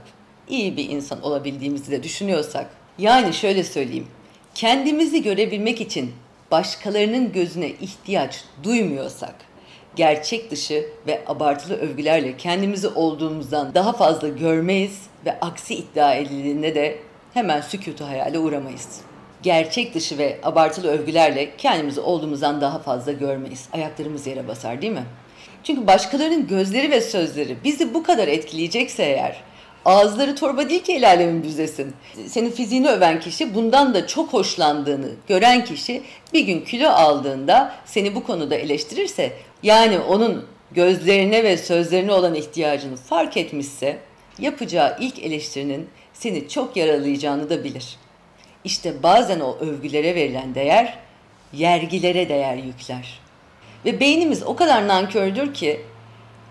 iyi 0.49 0.77
bir 0.77 0.89
insan 0.89 1.23
olabildiğimizi 1.23 1.91
de 1.91 2.03
düşünüyorsak, 2.03 2.67
yani 2.99 3.35
şöyle 3.35 3.65
söyleyeyim, 3.65 4.07
kendimizi 4.55 5.23
görebilmek 5.23 5.81
için 5.81 6.13
başkalarının 6.51 7.33
gözüne 7.33 7.69
ihtiyaç 7.69 8.45
duymuyorsak, 8.63 9.35
gerçek 9.97 10.51
dışı 10.51 10.87
ve 11.07 11.23
abartılı 11.27 11.77
övgülerle 11.77 12.37
kendimizi 12.37 12.89
olduğumuzdan 12.89 13.75
daha 13.75 13.93
fazla 13.93 14.29
görmeyiz 14.29 15.03
ve 15.27 15.41
aksi 15.41 15.75
iddia 15.75 16.15
edildiğinde 16.15 16.75
de 16.75 16.99
hemen 17.35 17.61
sükutu 17.61 18.09
hayale 18.09 18.39
uğramayız. 18.39 19.01
Gerçek 19.45 19.95
dışı 19.95 20.19
ve 20.19 20.39
abartılı 20.43 20.91
övgülerle 20.91 21.57
kendimizi 21.57 22.01
olduğumuzdan 22.01 22.61
daha 22.61 22.79
fazla 22.79 23.13
görmeyiz. 23.13 23.69
Ayaklarımız 23.73 24.27
yere 24.27 24.49
basar 24.49 24.83
değil 24.83 24.93
mi? 24.93 25.05
Çünkü 25.65 25.87
başkalarının 25.87 26.47
gözleri 26.47 26.91
ve 26.91 27.01
sözleri 27.01 27.57
bizi 27.65 27.95
bu 27.95 28.03
kadar 28.03 28.29
etkileyecekse 28.29 29.03
eğer 29.03 29.43
Ağızları 29.85 30.37
torba 30.37 30.69
değil 30.69 30.83
ki 30.83 30.93
el 30.93 31.09
alemin 31.09 31.43
büzesin. 31.43 31.95
Senin 32.27 32.51
fiziğini 32.51 32.89
öven 32.89 33.21
kişi 33.21 33.55
bundan 33.55 33.95
da 33.95 34.07
çok 34.07 34.33
hoşlandığını 34.33 35.11
gören 35.29 35.65
kişi 35.65 36.03
bir 36.33 36.41
gün 36.41 36.61
kilo 36.61 36.89
aldığında 36.89 37.75
seni 37.85 38.15
bu 38.15 38.25
konuda 38.25 38.55
eleştirirse 38.55 39.33
yani 39.63 39.99
onun 39.99 40.47
gözlerine 40.73 41.45
ve 41.45 41.57
sözlerine 41.57 42.13
olan 42.13 42.35
ihtiyacını 42.35 42.97
fark 42.97 43.37
etmişse 43.37 43.99
yapacağı 44.39 44.97
ilk 45.01 45.19
eleştirinin 45.19 45.89
seni 46.13 46.49
çok 46.49 46.77
yaralayacağını 46.77 47.51
da 47.51 47.65
bilir. 47.65 47.97
İşte 48.65 49.03
bazen 49.03 49.41
o 49.41 49.57
övgülere 49.61 50.15
verilen 50.15 50.55
değer 50.55 50.99
yergilere 51.53 52.29
değer 52.29 52.57
yükler. 52.57 53.21
Ve 53.85 54.01
beynimiz 54.01 54.43
o 54.43 54.57
kadar 54.57 54.89
nankördür 54.89 55.55
ki 55.55 55.81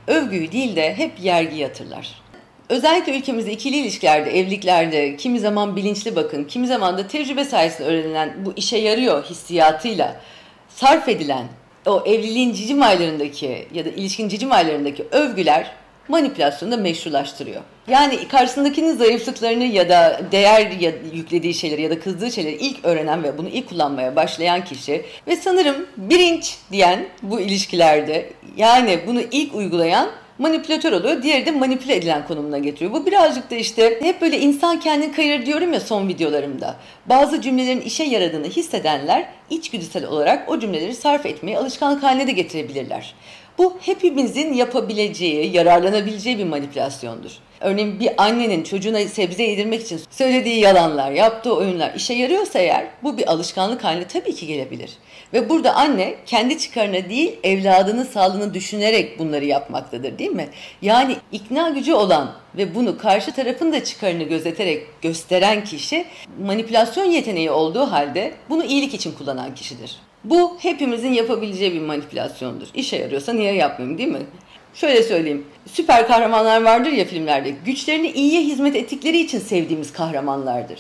övgüyü 0.08 0.52
değil 0.52 0.76
de 0.76 0.96
hep 0.98 1.20
yergi 1.20 1.58
yatırlar. 1.58 2.24
Özellikle 2.70 3.18
ülkemizde 3.18 3.52
ikili 3.52 3.78
ilişkilerde, 3.78 4.40
evliliklerde 4.40 5.18
kimi 5.18 5.40
zaman 5.40 5.76
bilinçli 5.76 6.16
bakın, 6.16 6.44
kimi 6.44 6.68
zaman 6.68 6.98
da 6.98 7.08
tecrübe 7.08 7.46
sayesinde 7.46 7.88
öğrenilen 7.88 8.34
bu 8.46 8.54
işe 8.56 8.78
yarıyor 8.78 9.24
hissiyatıyla 9.24 10.22
sarf 10.70 11.10
edilen 11.10 11.48
o 11.86 12.04
evliliğin 12.06 12.54
cicim 12.54 12.82
aylarındaki 12.82 13.68
ya 13.74 13.86
da 13.86 13.90
ilişkin 13.90 14.30
cicim 14.30 14.52
aylarındaki 14.52 15.08
övgüler 15.12 15.72
manipülasyonu 16.08 16.72
da 16.72 16.78
meşrulaştırıyor. 16.78 17.62
Yani 17.88 18.28
karşısındakinin 18.28 18.98
zayıflıklarını 18.98 19.64
ya 19.64 19.90
da 19.90 20.22
değer 20.32 20.72
ya, 20.72 20.92
yüklediği 21.14 21.54
şeyleri 21.54 21.82
ya 21.82 21.90
da 21.90 22.00
kızdığı 22.00 22.32
şeyleri 22.32 22.56
ilk 22.56 22.86
öğrenen 22.86 23.24
ve 23.24 23.38
bunu 23.38 23.50
ilk 23.50 23.70
kullanmaya 23.70 24.16
başlayan 24.16 24.64
kişi 24.64 25.06
ve 25.28 25.36
sanırım 25.36 25.76
birinç 25.98 26.58
diyen 26.72 27.06
bu 27.22 27.40
ilişkilerde 27.40 28.30
yani 28.58 29.00
bunu 29.08 29.22
ilk 29.32 29.56
uygulayan 29.56 30.10
manipülatör 30.38 30.92
oluyor. 30.92 31.24
Diğeri 31.24 31.46
de 31.46 31.52
manipüle 31.52 31.96
edilen 31.96 32.28
konumuna 32.28 32.58
getiriyor. 32.58 32.92
Bu 32.92 33.06
birazcık 33.06 33.52
da 33.52 33.56
işte 33.56 34.00
hep 34.02 34.22
böyle 34.22 34.40
insan 34.40 34.80
kendini 34.80 35.12
kayırır 35.12 35.46
diyorum 35.46 35.74
ya 35.74 35.80
son 35.80 36.08
videolarımda. 36.08 36.76
Bazı 37.06 37.42
cümlelerin 37.42 37.82
işe 37.82 38.04
yaradığını 38.04 38.48
hissedenler 38.48 39.30
içgüdüsel 39.50 40.06
olarak 40.06 40.50
o 40.50 40.60
cümleleri 40.60 40.96
sarf 40.96 41.26
etmeyi 41.26 41.58
alışkanlık 41.58 42.04
haline 42.04 42.28
de 42.28 42.32
getirebilirler. 42.32 43.16
Bu 43.64 43.78
hepimizin 43.82 44.54
yapabileceği, 44.54 45.56
yararlanabileceği 45.56 46.38
bir 46.38 46.44
manipülasyondur. 46.44 47.32
Örneğin 47.62 48.00
bir 48.00 48.24
annenin 48.24 48.64
çocuğuna 48.64 49.00
sebze 49.00 49.44
yedirmek 49.44 49.82
için 49.82 50.02
söylediği 50.10 50.60
yalanlar, 50.60 51.12
yaptığı 51.12 51.56
oyunlar 51.56 51.94
işe 51.94 52.14
yarıyorsa 52.14 52.60
eğer 52.60 52.88
bu 53.04 53.18
bir 53.18 53.32
alışkanlık 53.32 53.84
haline 53.84 54.08
tabii 54.08 54.36
ki 54.36 54.48
gelebilir. 54.48 54.92
Ve 55.34 55.50
burada 55.50 55.76
anne 55.76 56.16
kendi 56.26 56.58
çıkarına 56.58 57.10
değil 57.10 57.36
evladının 57.44 58.04
sağlığını 58.04 58.54
düşünerek 58.54 59.20
bunları 59.20 59.46
yapmaktadır 59.46 60.18
değil 60.18 60.32
mi? 60.32 60.48
Yani 60.82 61.16
ikna 61.32 61.70
gücü 61.70 61.94
olan 61.94 62.32
ve 62.58 62.76
bunu 62.76 62.98
karşı 62.98 63.32
tarafın 63.32 63.74
da 63.74 63.84
çıkarını 63.84 64.24
gözeterek 64.24 65.02
gösteren 65.02 65.64
kişi 65.64 66.06
manipülasyon 66.46 67.06
yeteneği 67.06 67.52
olduğu 67.52 67.92
halde 67.92 68.34
bunu 68.50 68.64
iyilik 68.64 68.94
için 68.94 69.12
kullanan 69.12 69.56
kişidir. 69.56 69.98
Bu 70.24 70.58
hepimizin 70.60 71.14
yapabileceği 71.14 71.74
bir 71.74 71.82
manipülasyondur. 71.82 72.68
İşe 72.74 72.96
yarıyorsa 72.96 73.34
niye 73.34 73.54
yapmayayım 73.54 73.98
değil 73.98 74.10
mi? 74.10 74.26
Şöyle 74.74 75.04
söyleyeyim. 75.04 75.46
Süper 75.66 76.08
kahramanlar 76.08 76.64
vardır 76.64 76.92
ya 76.92 77.06
filmlerde. 77.06 77.50
Güçlerini 77.66 78.12
iyiye 78.12 78.42
hizmet 78.42 78.76
ettikleri 78.76 79.20
için 79.20 79.40
sevdiğimiz 79.40 79.94
kahramanlardır. 79.94 80.80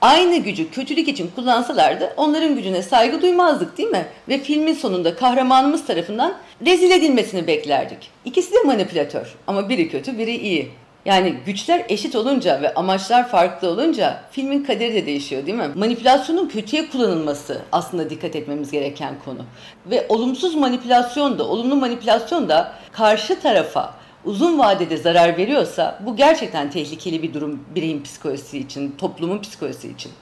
Aynı 0.00 0.36
gücü 0.36 0.70
kötülük 0.70 1.08
için 1.08 1.30
kullansalardı 1.36 2.14
onların 2.16 2.54
gücüne 2.54 2.82
saygı 2.82 3.22
duymazdık 3.22 3.78
değil 3.78 3.88
mi? 3.88 4.06
Ve 4.28 4.38
filmin 4.38 4.74
sonunda 4.74 5.16
kahramanımız 5.16 5.86
tarafından 5.86 6.34
rezil 6.66 6.90
edilmesini 6.90 7.46
beklerdik. 7.46 8.10
İkisi 8.24 8.52
de 8.52 8.58
manipülatör 8.64 9.34
ama 9.46 9.68
biri 9.68 9.88
kötü 9.88 10.18
biri 10.18 10.36
iyi. 10.36 10.70
Yani 11.04 11.34
güçler 11.46 11.84
eşit 11.88 12.16
olunca 12.16 12.62
ve 12.62 12.74
amaçlar 12.74 13.28
farklı 13.28 13.68
olunca 13.68 14.20
filmin 14.30 14.64
kaderi 14.64 14.94
de 14.94 15.06
değişiyor 15.06 15.46
değil 15.46 15.58
mi? 15.58 15.70
Manipülasyonun 15.74 16.48
kötüye 16.48 16.90
kullanılması 16.90 17.62
aslında 17.72 18.10
dikkat 18.10 18.36
etmemiz 18.36 18.70
gereken 18.70 19.14
konu. 19.24 19.38
Ve 19.86 20.06
olumsuz 20.08 20.54
manipülasyon 20.54 21.38
da, 21.38 21.48
olumlu 21.48 21.76
manipülasyon 21.76 22.48
da 22.48 22.72
karşı 22.92 23.40
tarafa 23.40 23.94
uzun 24.24 24.58
vadede 24.58 24.96
zarar 24.96 25.36
veriyorsa 25.36 25.98
bu 26.06 26.16
gerçekten 26.16 26.70
tehlikeli 26.70 27.22
bir 27.22 27.34
durum 27.34 27.64
bireyin 27.74 28.02
psikolojisi 28.02 28.58
için, 28.58 28.94
toplumun 28.98 29.38
psikolojisi 29.38 29.88
için. 29.88 30.12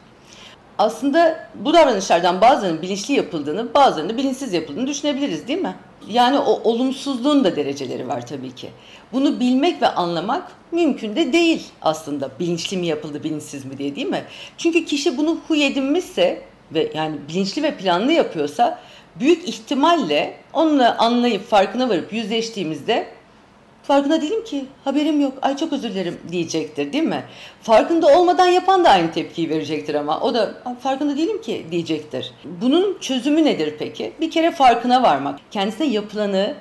Aslında 0.78 1.48
bu 1.54 1.74
davranışlardan 1.74 2.40
bazılarının 2.40 2.82
bilinçli 2.82 3.14
yapıldığını, 3.14 3.74
bazılarının 3.74 4.16
bilinçsiz 4.16 4.52
yapıldığını 4.52 4.86
düşünebiliriz 4.86 5.48
değil 5.48 5.60
mi? 5.62 5.74
Yani 6.08 6.38
o 6.38 6.60
olumsuzluğun 6.70 7.44
da 7.44 7.56
dereceleri 7.56 8.08
var 8.08 8.26
tabii 8.26 8.54
ki. 8.54 8.68
Bunu 9.12 9.40
bilmek 9.40 9.82
ve 9.82 9.88
anlamak 9.88 10.52
mümkün 10.72 11.16
de 11.16 11.32
değil 11.32 11.62
aslında. 11.82 12.30
Bilinçli 12.40 12.76
mi 12.76 12.86
yapıldı, 12.86 13.24
bilinçsiz 13.24 13.64
mi 13.64 13.78
diye 13.78 13.96
değil 13.96 14.06
mi? 14.06 14.24
Çünkü 14.58 14.84
kişi 14.84 15.18
bunu 15.18 15.38
huy 15.48 15.66
edinmişse 15.66 16.42
ve 16.74 16.92
yani 16.94 17.16
bilinçli 17.28 17.62
ve 17.62 17.76
planlı 17.76 18.12
yapıyorsa 18.12 18.78
büyük 19.20 19.48
ihtimalle 19.48 20.34
onunla 20.52 20.98
anlayıp 20.98 21.48
farkına 21.48 21.88
varıp 21.88 22.12
yüzleştiğimizde 22.12 23.06
farkında 23.82 24.22
değilim 24.22 24.44
ki 24.44 24.64
haberim 24.84 25.20
yok 25.20 25.32
ay 25.42 25.56
çok 25.56 25.72
özür 25.72 25.90
dilerim 25.90 26.20
diyecektir 26.32 26.92
değil 26.92 27.04
mi? 27.04 27.24
Farkında 27.62 28.18
olmadan 28.18 28.46
yapan 28.46 28.84
da 28.84 28.90
aynı 28.90 29.12
tepkiyi 29.12 29.50
verecektir 29.50 29.94
ama 29.94 30.20
o 30.20 30.34
da 30.34 30.54
farkında 30.80 31.16
değilim 31.16 31.40
ki 31.40 31.66
diyecektir. 31.70 32.32
Bunun 32.44 32.98
çözümü 33.00 33.44
nedir 33.44 33.74
peki? 33.78 34.12
Bir 34.20 34.30
kere 34.30 34.50
farkına 34.50 35.02
varmak. 35.02 35.38
Kendisine 35.50 35.86
yapılanı, 35.86 36.54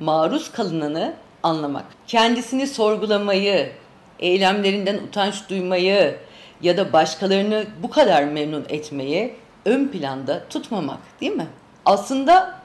maruz 0.00 0.52
kalınanı 0.52 1.14
anlamak. 1.42 1.84
Kendisini 2.06 2.66
sorgulamayı, 2.66 3.72
eylemlerinden 4.18 4.98
utanç 4.98 5.48
duymayı 5.48 6.16
ya 6.62 6.76
da 6.76 6.92
başkalarını 6.92 7.64
bu 7.82 7.90
kadar 7.90 8.24
memnun 8.24 8.64
etmeyi 8.68 9.34
ön 9.64 9.88
planda 9.88 10.44
tutmamak 10.50 11.20
değil 11.20 11.32
mi? 11.32 11.46
Aslında 11.84 12.60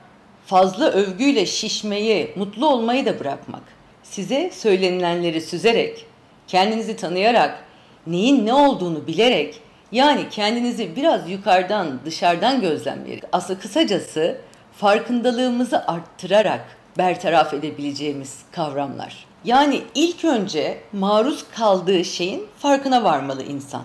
fazla 0.46 0.90
övgüyle 0.90 1.46
şişmeyi, 1.46 2.34
mutlu 2.36 2.68
olmayı 2.68 3.06
da 3.06 3.20
bırakmak. 3.20 3.75
Size 4.12 4.52
söylenilenleri 4.54 5.42
süzerek, 5.42 6.06
kendinizi 6.48 6.96
tanıyarak, 6.96 7.64
neyin 8.08 8.46
ne 8.46 8.54
olduğunu 8.54 9.08
bilerek, 9.08 9.62
yani 9.92 10.30
kendinizi 10.30 10.96
biraz 10.96 11.30
yukarıdan, 11.30 12.00
dışarıdan 12.06 12.62
gözlemleyerek, 12.62 13.24
aslında 13.32 13.60
kısacası 13.60 14.38
farkındalığımızı 14.74 15.88
arttırarak 15.88 16.78
bertaraf 16.98 17.54
edebileceğimiz 17.54 18.40
kavramlar. 18.52 19.26
Yani 19.46 19.82
ilk 19.96 20.26
önce 20.26 20.78
maruz 20.94 21.46
kaldığı 21.56 22.06
şeyin 22.06 22.48
farkına 22.58 23.04
varmalı 23.04 23.44
insan. 23.44 23.84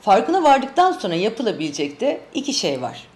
Farkına 0.00 0.42
vardıktan 0.42 0.92
sonra 0.92 1.14
yapılabilecek 1.14 2.00
de 2.00 2.20
iki 2.34 2.54
şey 2.54 2.82
var. 2.82 3.06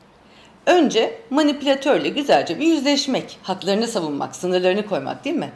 Önce 0.67 1.19
manipülatörle 1.31 2.09
güzelce 2.09 2.61
bir 2.61 2.67
yüzleşmek, 2.67 3.39
haklarını 3.43 3.87
savunmak, 3.87 4.37
sınırlarını 4.37 4.87
koymak 4.87 5.25
değil 5.25 5.37
mi? 5.37 5.51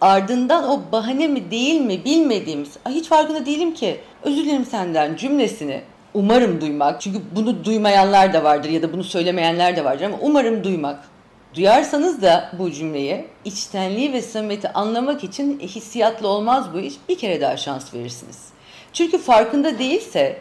Ardından 0.00 0.68
o 0.68 0.92
bahane 0.92 1.28
mi 1.28 1.50
değil 1.50 1.80
mi 1.80 2.04
bilmediğimiz, 2.04 2.70
hiç 2.88 3.08
farkında 3.08 3.46
değilim 3.46 3.74
ki, 3.74 4.00
özür 4.22 4.44
dilerim 4.44 4.64
senden 4.64 5.16
cümlesini 5.16 5.80
umarım 6.14 6.60
duymak. 6.60 7.00
Çünkü 7.00 7.18
bunu 7.36 7.64
duymayanlar 7.64 8.32
da 8.32 8.44
vardır 8.44 8.68
ya 8.68 8.82
da 8.82 8.92
bunu 8.92 9.04
söylemeyenler 9.04 9.76
de 9.76 9.84
vardır 9.84 10.04
ama 10.04 10.16
umarım 10.20 10.64
duymak. 10.64 11.08
Duyarsanız 11.54 12.22
da 12.22 12.52
bu 12.58 12.70
cümleyi 12.70 13.24
içtenliği 13.44 14.12
ve 14.12 14.22
samimiyeti 14.22 14.68
anlamak 14.72 15.24
için 15.24 15.60
hissiyatlı 15.60 16.28
olmaz 16.28 16.66
bu 16.74 16.78
iş. 16.78 16.94
Bir 17.08 17.18
kere 17.18 17.40
daha 17.40 17.56
şans 17.56 17.94
verirsiniz. 17.94 18.48
Çünkü 18.92 19.18
farkında 19.18 19.78
değilse 19.78 20.38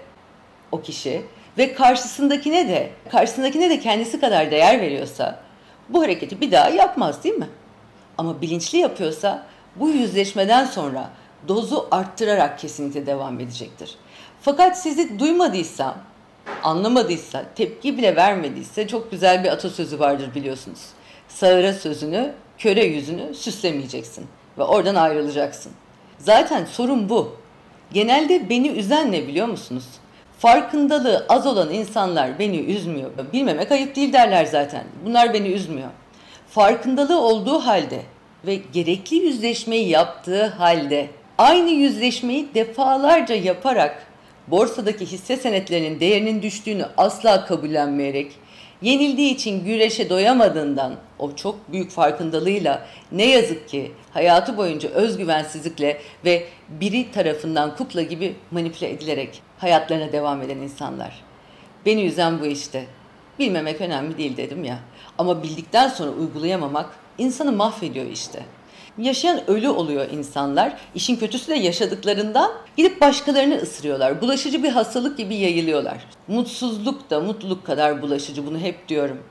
o 0.72 0.82
kişi 0.82 1.22
ve 1.58 1.74
karşısındakine 1.74 2.68
de 2.68 2.90
karşısındakine 3.12 3.70
de 3.70 3.80
kendisi 3.80 4.20
kadar 4.20 4.52
değer 4.52 4.82
veriyorsa 4.82 5.40
bu 5.90 6.02
hareketi 6.02 6.42
bir 6.42 6.52
daha 6.52 6.70
yapmaz 6.70 7.24
değil 7.24 7.36
mi? 7.36 7.48
Ama 8.20 8.42
bilinçli 8.42 8.78
yapıyorsa 8.78 9.46
bu 9.76 9.90
yüzleşmeden 9.90 10.66
sonra 10.66 11.10
dozu 11.48 11.88
arttırarak 11.92 12.60
kesinlikle 12.60 13.06
devam 13.06 13.40
edecektir. 13.40 13.96
Fakat 14.42 14.82
sizi 14.82 15.20
duymadıysa, 15.20 15.98
anlamadıysa, 16.64 17.46
tepki 17.56 17.98
bile 17.98 18.16
vermediyse 18.16 18.88
çok 18.88 19.12
güzel 19.12 19.44
bir 19.44 19.50
atasözü 19.50 20.00
vardır 20.00 20.36
biliyorsunuz. 20.36 20.80
Sağıra 21.28 21.74
sözünü, 21.74 22.34
köre 22.58 22.86
yüzünü 22.86 23.36
süslemeyeceksin 23.36 24.28
ve 24.58 24.64
oradan 24.64 24.96
ayrılacaksın. 24.96 25.72
Zaten 26.18 26.66
sorun 26.66 27.10
bu. 27.10 27.36
Genelde 27.94 28.50
beni 28.50 28.68
üzen 28.68 29.12
ne 29.12 29.28
biliyor 29.28 29.48
musunuz? 29.48 29.86
Farkındalığı 30.40 31.26
az 31.30 31.48
olan 31.48 31.74
insanlar 31.74 32.40
beni 32.40 32.58
üzmüyor. 32.60 33.12
Bilmemek 33.34 33.72
ayıp 33.72 33.96
değil 33.96 34.14
derler 34.14 34.46
zaten. 34.46 34.84
Bunlar 35.06 35.34
beni 35.34 35.48
üzmüyor. 35.48 35.90
Farkındalığı 36.50 37.22
olduğu 37.22 37.60
halde 37.60 38.02
ve 38.46 38.60
gerekli 38.74 39.16
yüzleşmeyi 39.16 39.90
yaptığı 39.90 40.46
halde 40.46 41.08
aynı 41.38 41.70
yüzleşmeyi 41.70 42.48
defalarca 42.54 43.36
yaparak 43.36 44.08
borsadaki 44.48 45.06
hisse 45.06 45.38
senetlerinin 45.38 46.00
değerinin 46.00 46.42
düştüğünü 46.42 46.86
asla 46.98 47.46
kabullenmeyerek 47.46 48.32
yenildiği 48.82 49.34
için 49.34 49.66
güreşe 49.66 50.10
doyamadığından 50.10 50.96
o 51.20 51.36
çok 51.36 51.72
büyük 51.72 51.92
farkındalığıyla 51.92 52.86
ne 53.12 53.26
yazık 53.26 53.70
ki 53.70 53.92
hayatı 54.12 54.58
boyunca 54.58 54.90
özgüvensizlikle 54.90 56.02
ve 56.26 56.44
biri 56.70 57.12
tarafından 57.12 57.76
kukla 57.76 58.02
gibi 58.02 58.36
manipüle 58.52 58.90
edilerek 58.90 59.42
hayatlarına 59.58 60.12
devam 60.12 60.42
eden 60.42 60.58
insanlar. 60.58 61.22
Beni 61.86 62.06
üzen 62.06 62.42
bu 62.42 62.46
işte. 62.46 62.86
Bilmemek 63.40 63.82
önemli 63.82 64.18
değil 64.18 64.38
dedim 64.38 64.64
ya. 64.64 64.80
Ama 65.18 65.44
bildikten 65.44 65.88
sonra 65.88 66.12
uygulayamamak 66.12 66.90
insanı 67.18 67.52
mahvediyor 67.52 68.06
işte. 68.06 68.46
Yaşayan 68.98 69.50
ölü 69.50 69.70
oluyor 69.70 70.10
insanlar. 70.12 70.78
İşin 70.96 71.16
kötüsü 71.16 71.48
de 71.48 71.56
yaşadıklarından 71.56 72.52
gidip 72.78 73.02
başkalarını 73.02 73.56
ısırıyorlar. 73.56 74.22
Bulaşıcı 74.22 74.64
bir 74.64 74.70
hastalık 74.70 75.18
gibi 75.18 75.36
yayılıyorlar. 75.36 76.06
Mutsuzluk 76.28 77.10
da 77.10 77.20
mutluluk 77.20 77.66
kadar 77.66 78.02
bulaşıcı 78.02 78.48
bunu 78.48 78.60
hep 78.60 78.88
diyorum. 78.88 79.24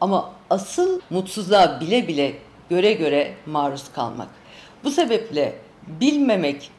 Ama 0.00 0.32
asıl 0.50 1.00
mutsuzluğa 1.10 1.80
bile 1.80 2.08
bile 2.08 2.34
göre 2.70 2.92
göre 2.92 3.34
maruz 3.46 3.84
kalmak. 3.94 4.28
Bu 4.84 4.90
sebeple 4.90 5.58
bilmemek 5.86 6.70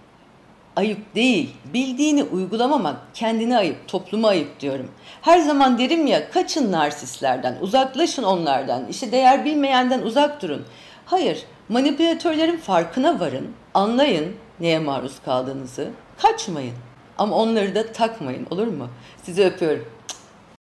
ayıp 0.76 1.16
değil. 1.16 1.56
Bildiğini 1.74 2.24
uygulamamak 2.24 2.96
kendine 3.14 3.58
ayıp, 3.58 3.88
topluma 3.88 4.28
ayıp 4.28 4.60
diyorum. 4.60 4.92
Her 5.22 5.40
zaman 5.40 5.78
derim 5.78 6.08
ya 6.08 6.32
kaçın 6.32 6.72
narsistlerden, 6.72 7.58
uzaklaşın 7.62 8.24
onlardan, 8.24 8.88
işte 8.90 9.12
değer 9.12 9.46
bilmeyenden 9.46 10.02
uzak 10.02 10.42
durun. 10.42 10.66
Hayır, 11.06 11.44
manipülatörlerin 11.70 12.58
farkına 12.58 13.20
varın, 13.20 13.52
anlayın 13.74 14.36
neye 14.60 14.80
maruz 14.80 15.20
kaldığınızı, 15.26 15.90
kaçmayın. 16.18 16.76
Ama 17.18 17.36
onları 17.36 17.76
da 17.76 17.92
takmayın 17.92 18.48
olur 18.50 18.68
mu? 18.68 18.88
Sizi 19.24 19.46
öpüyorum. 19.46 19.86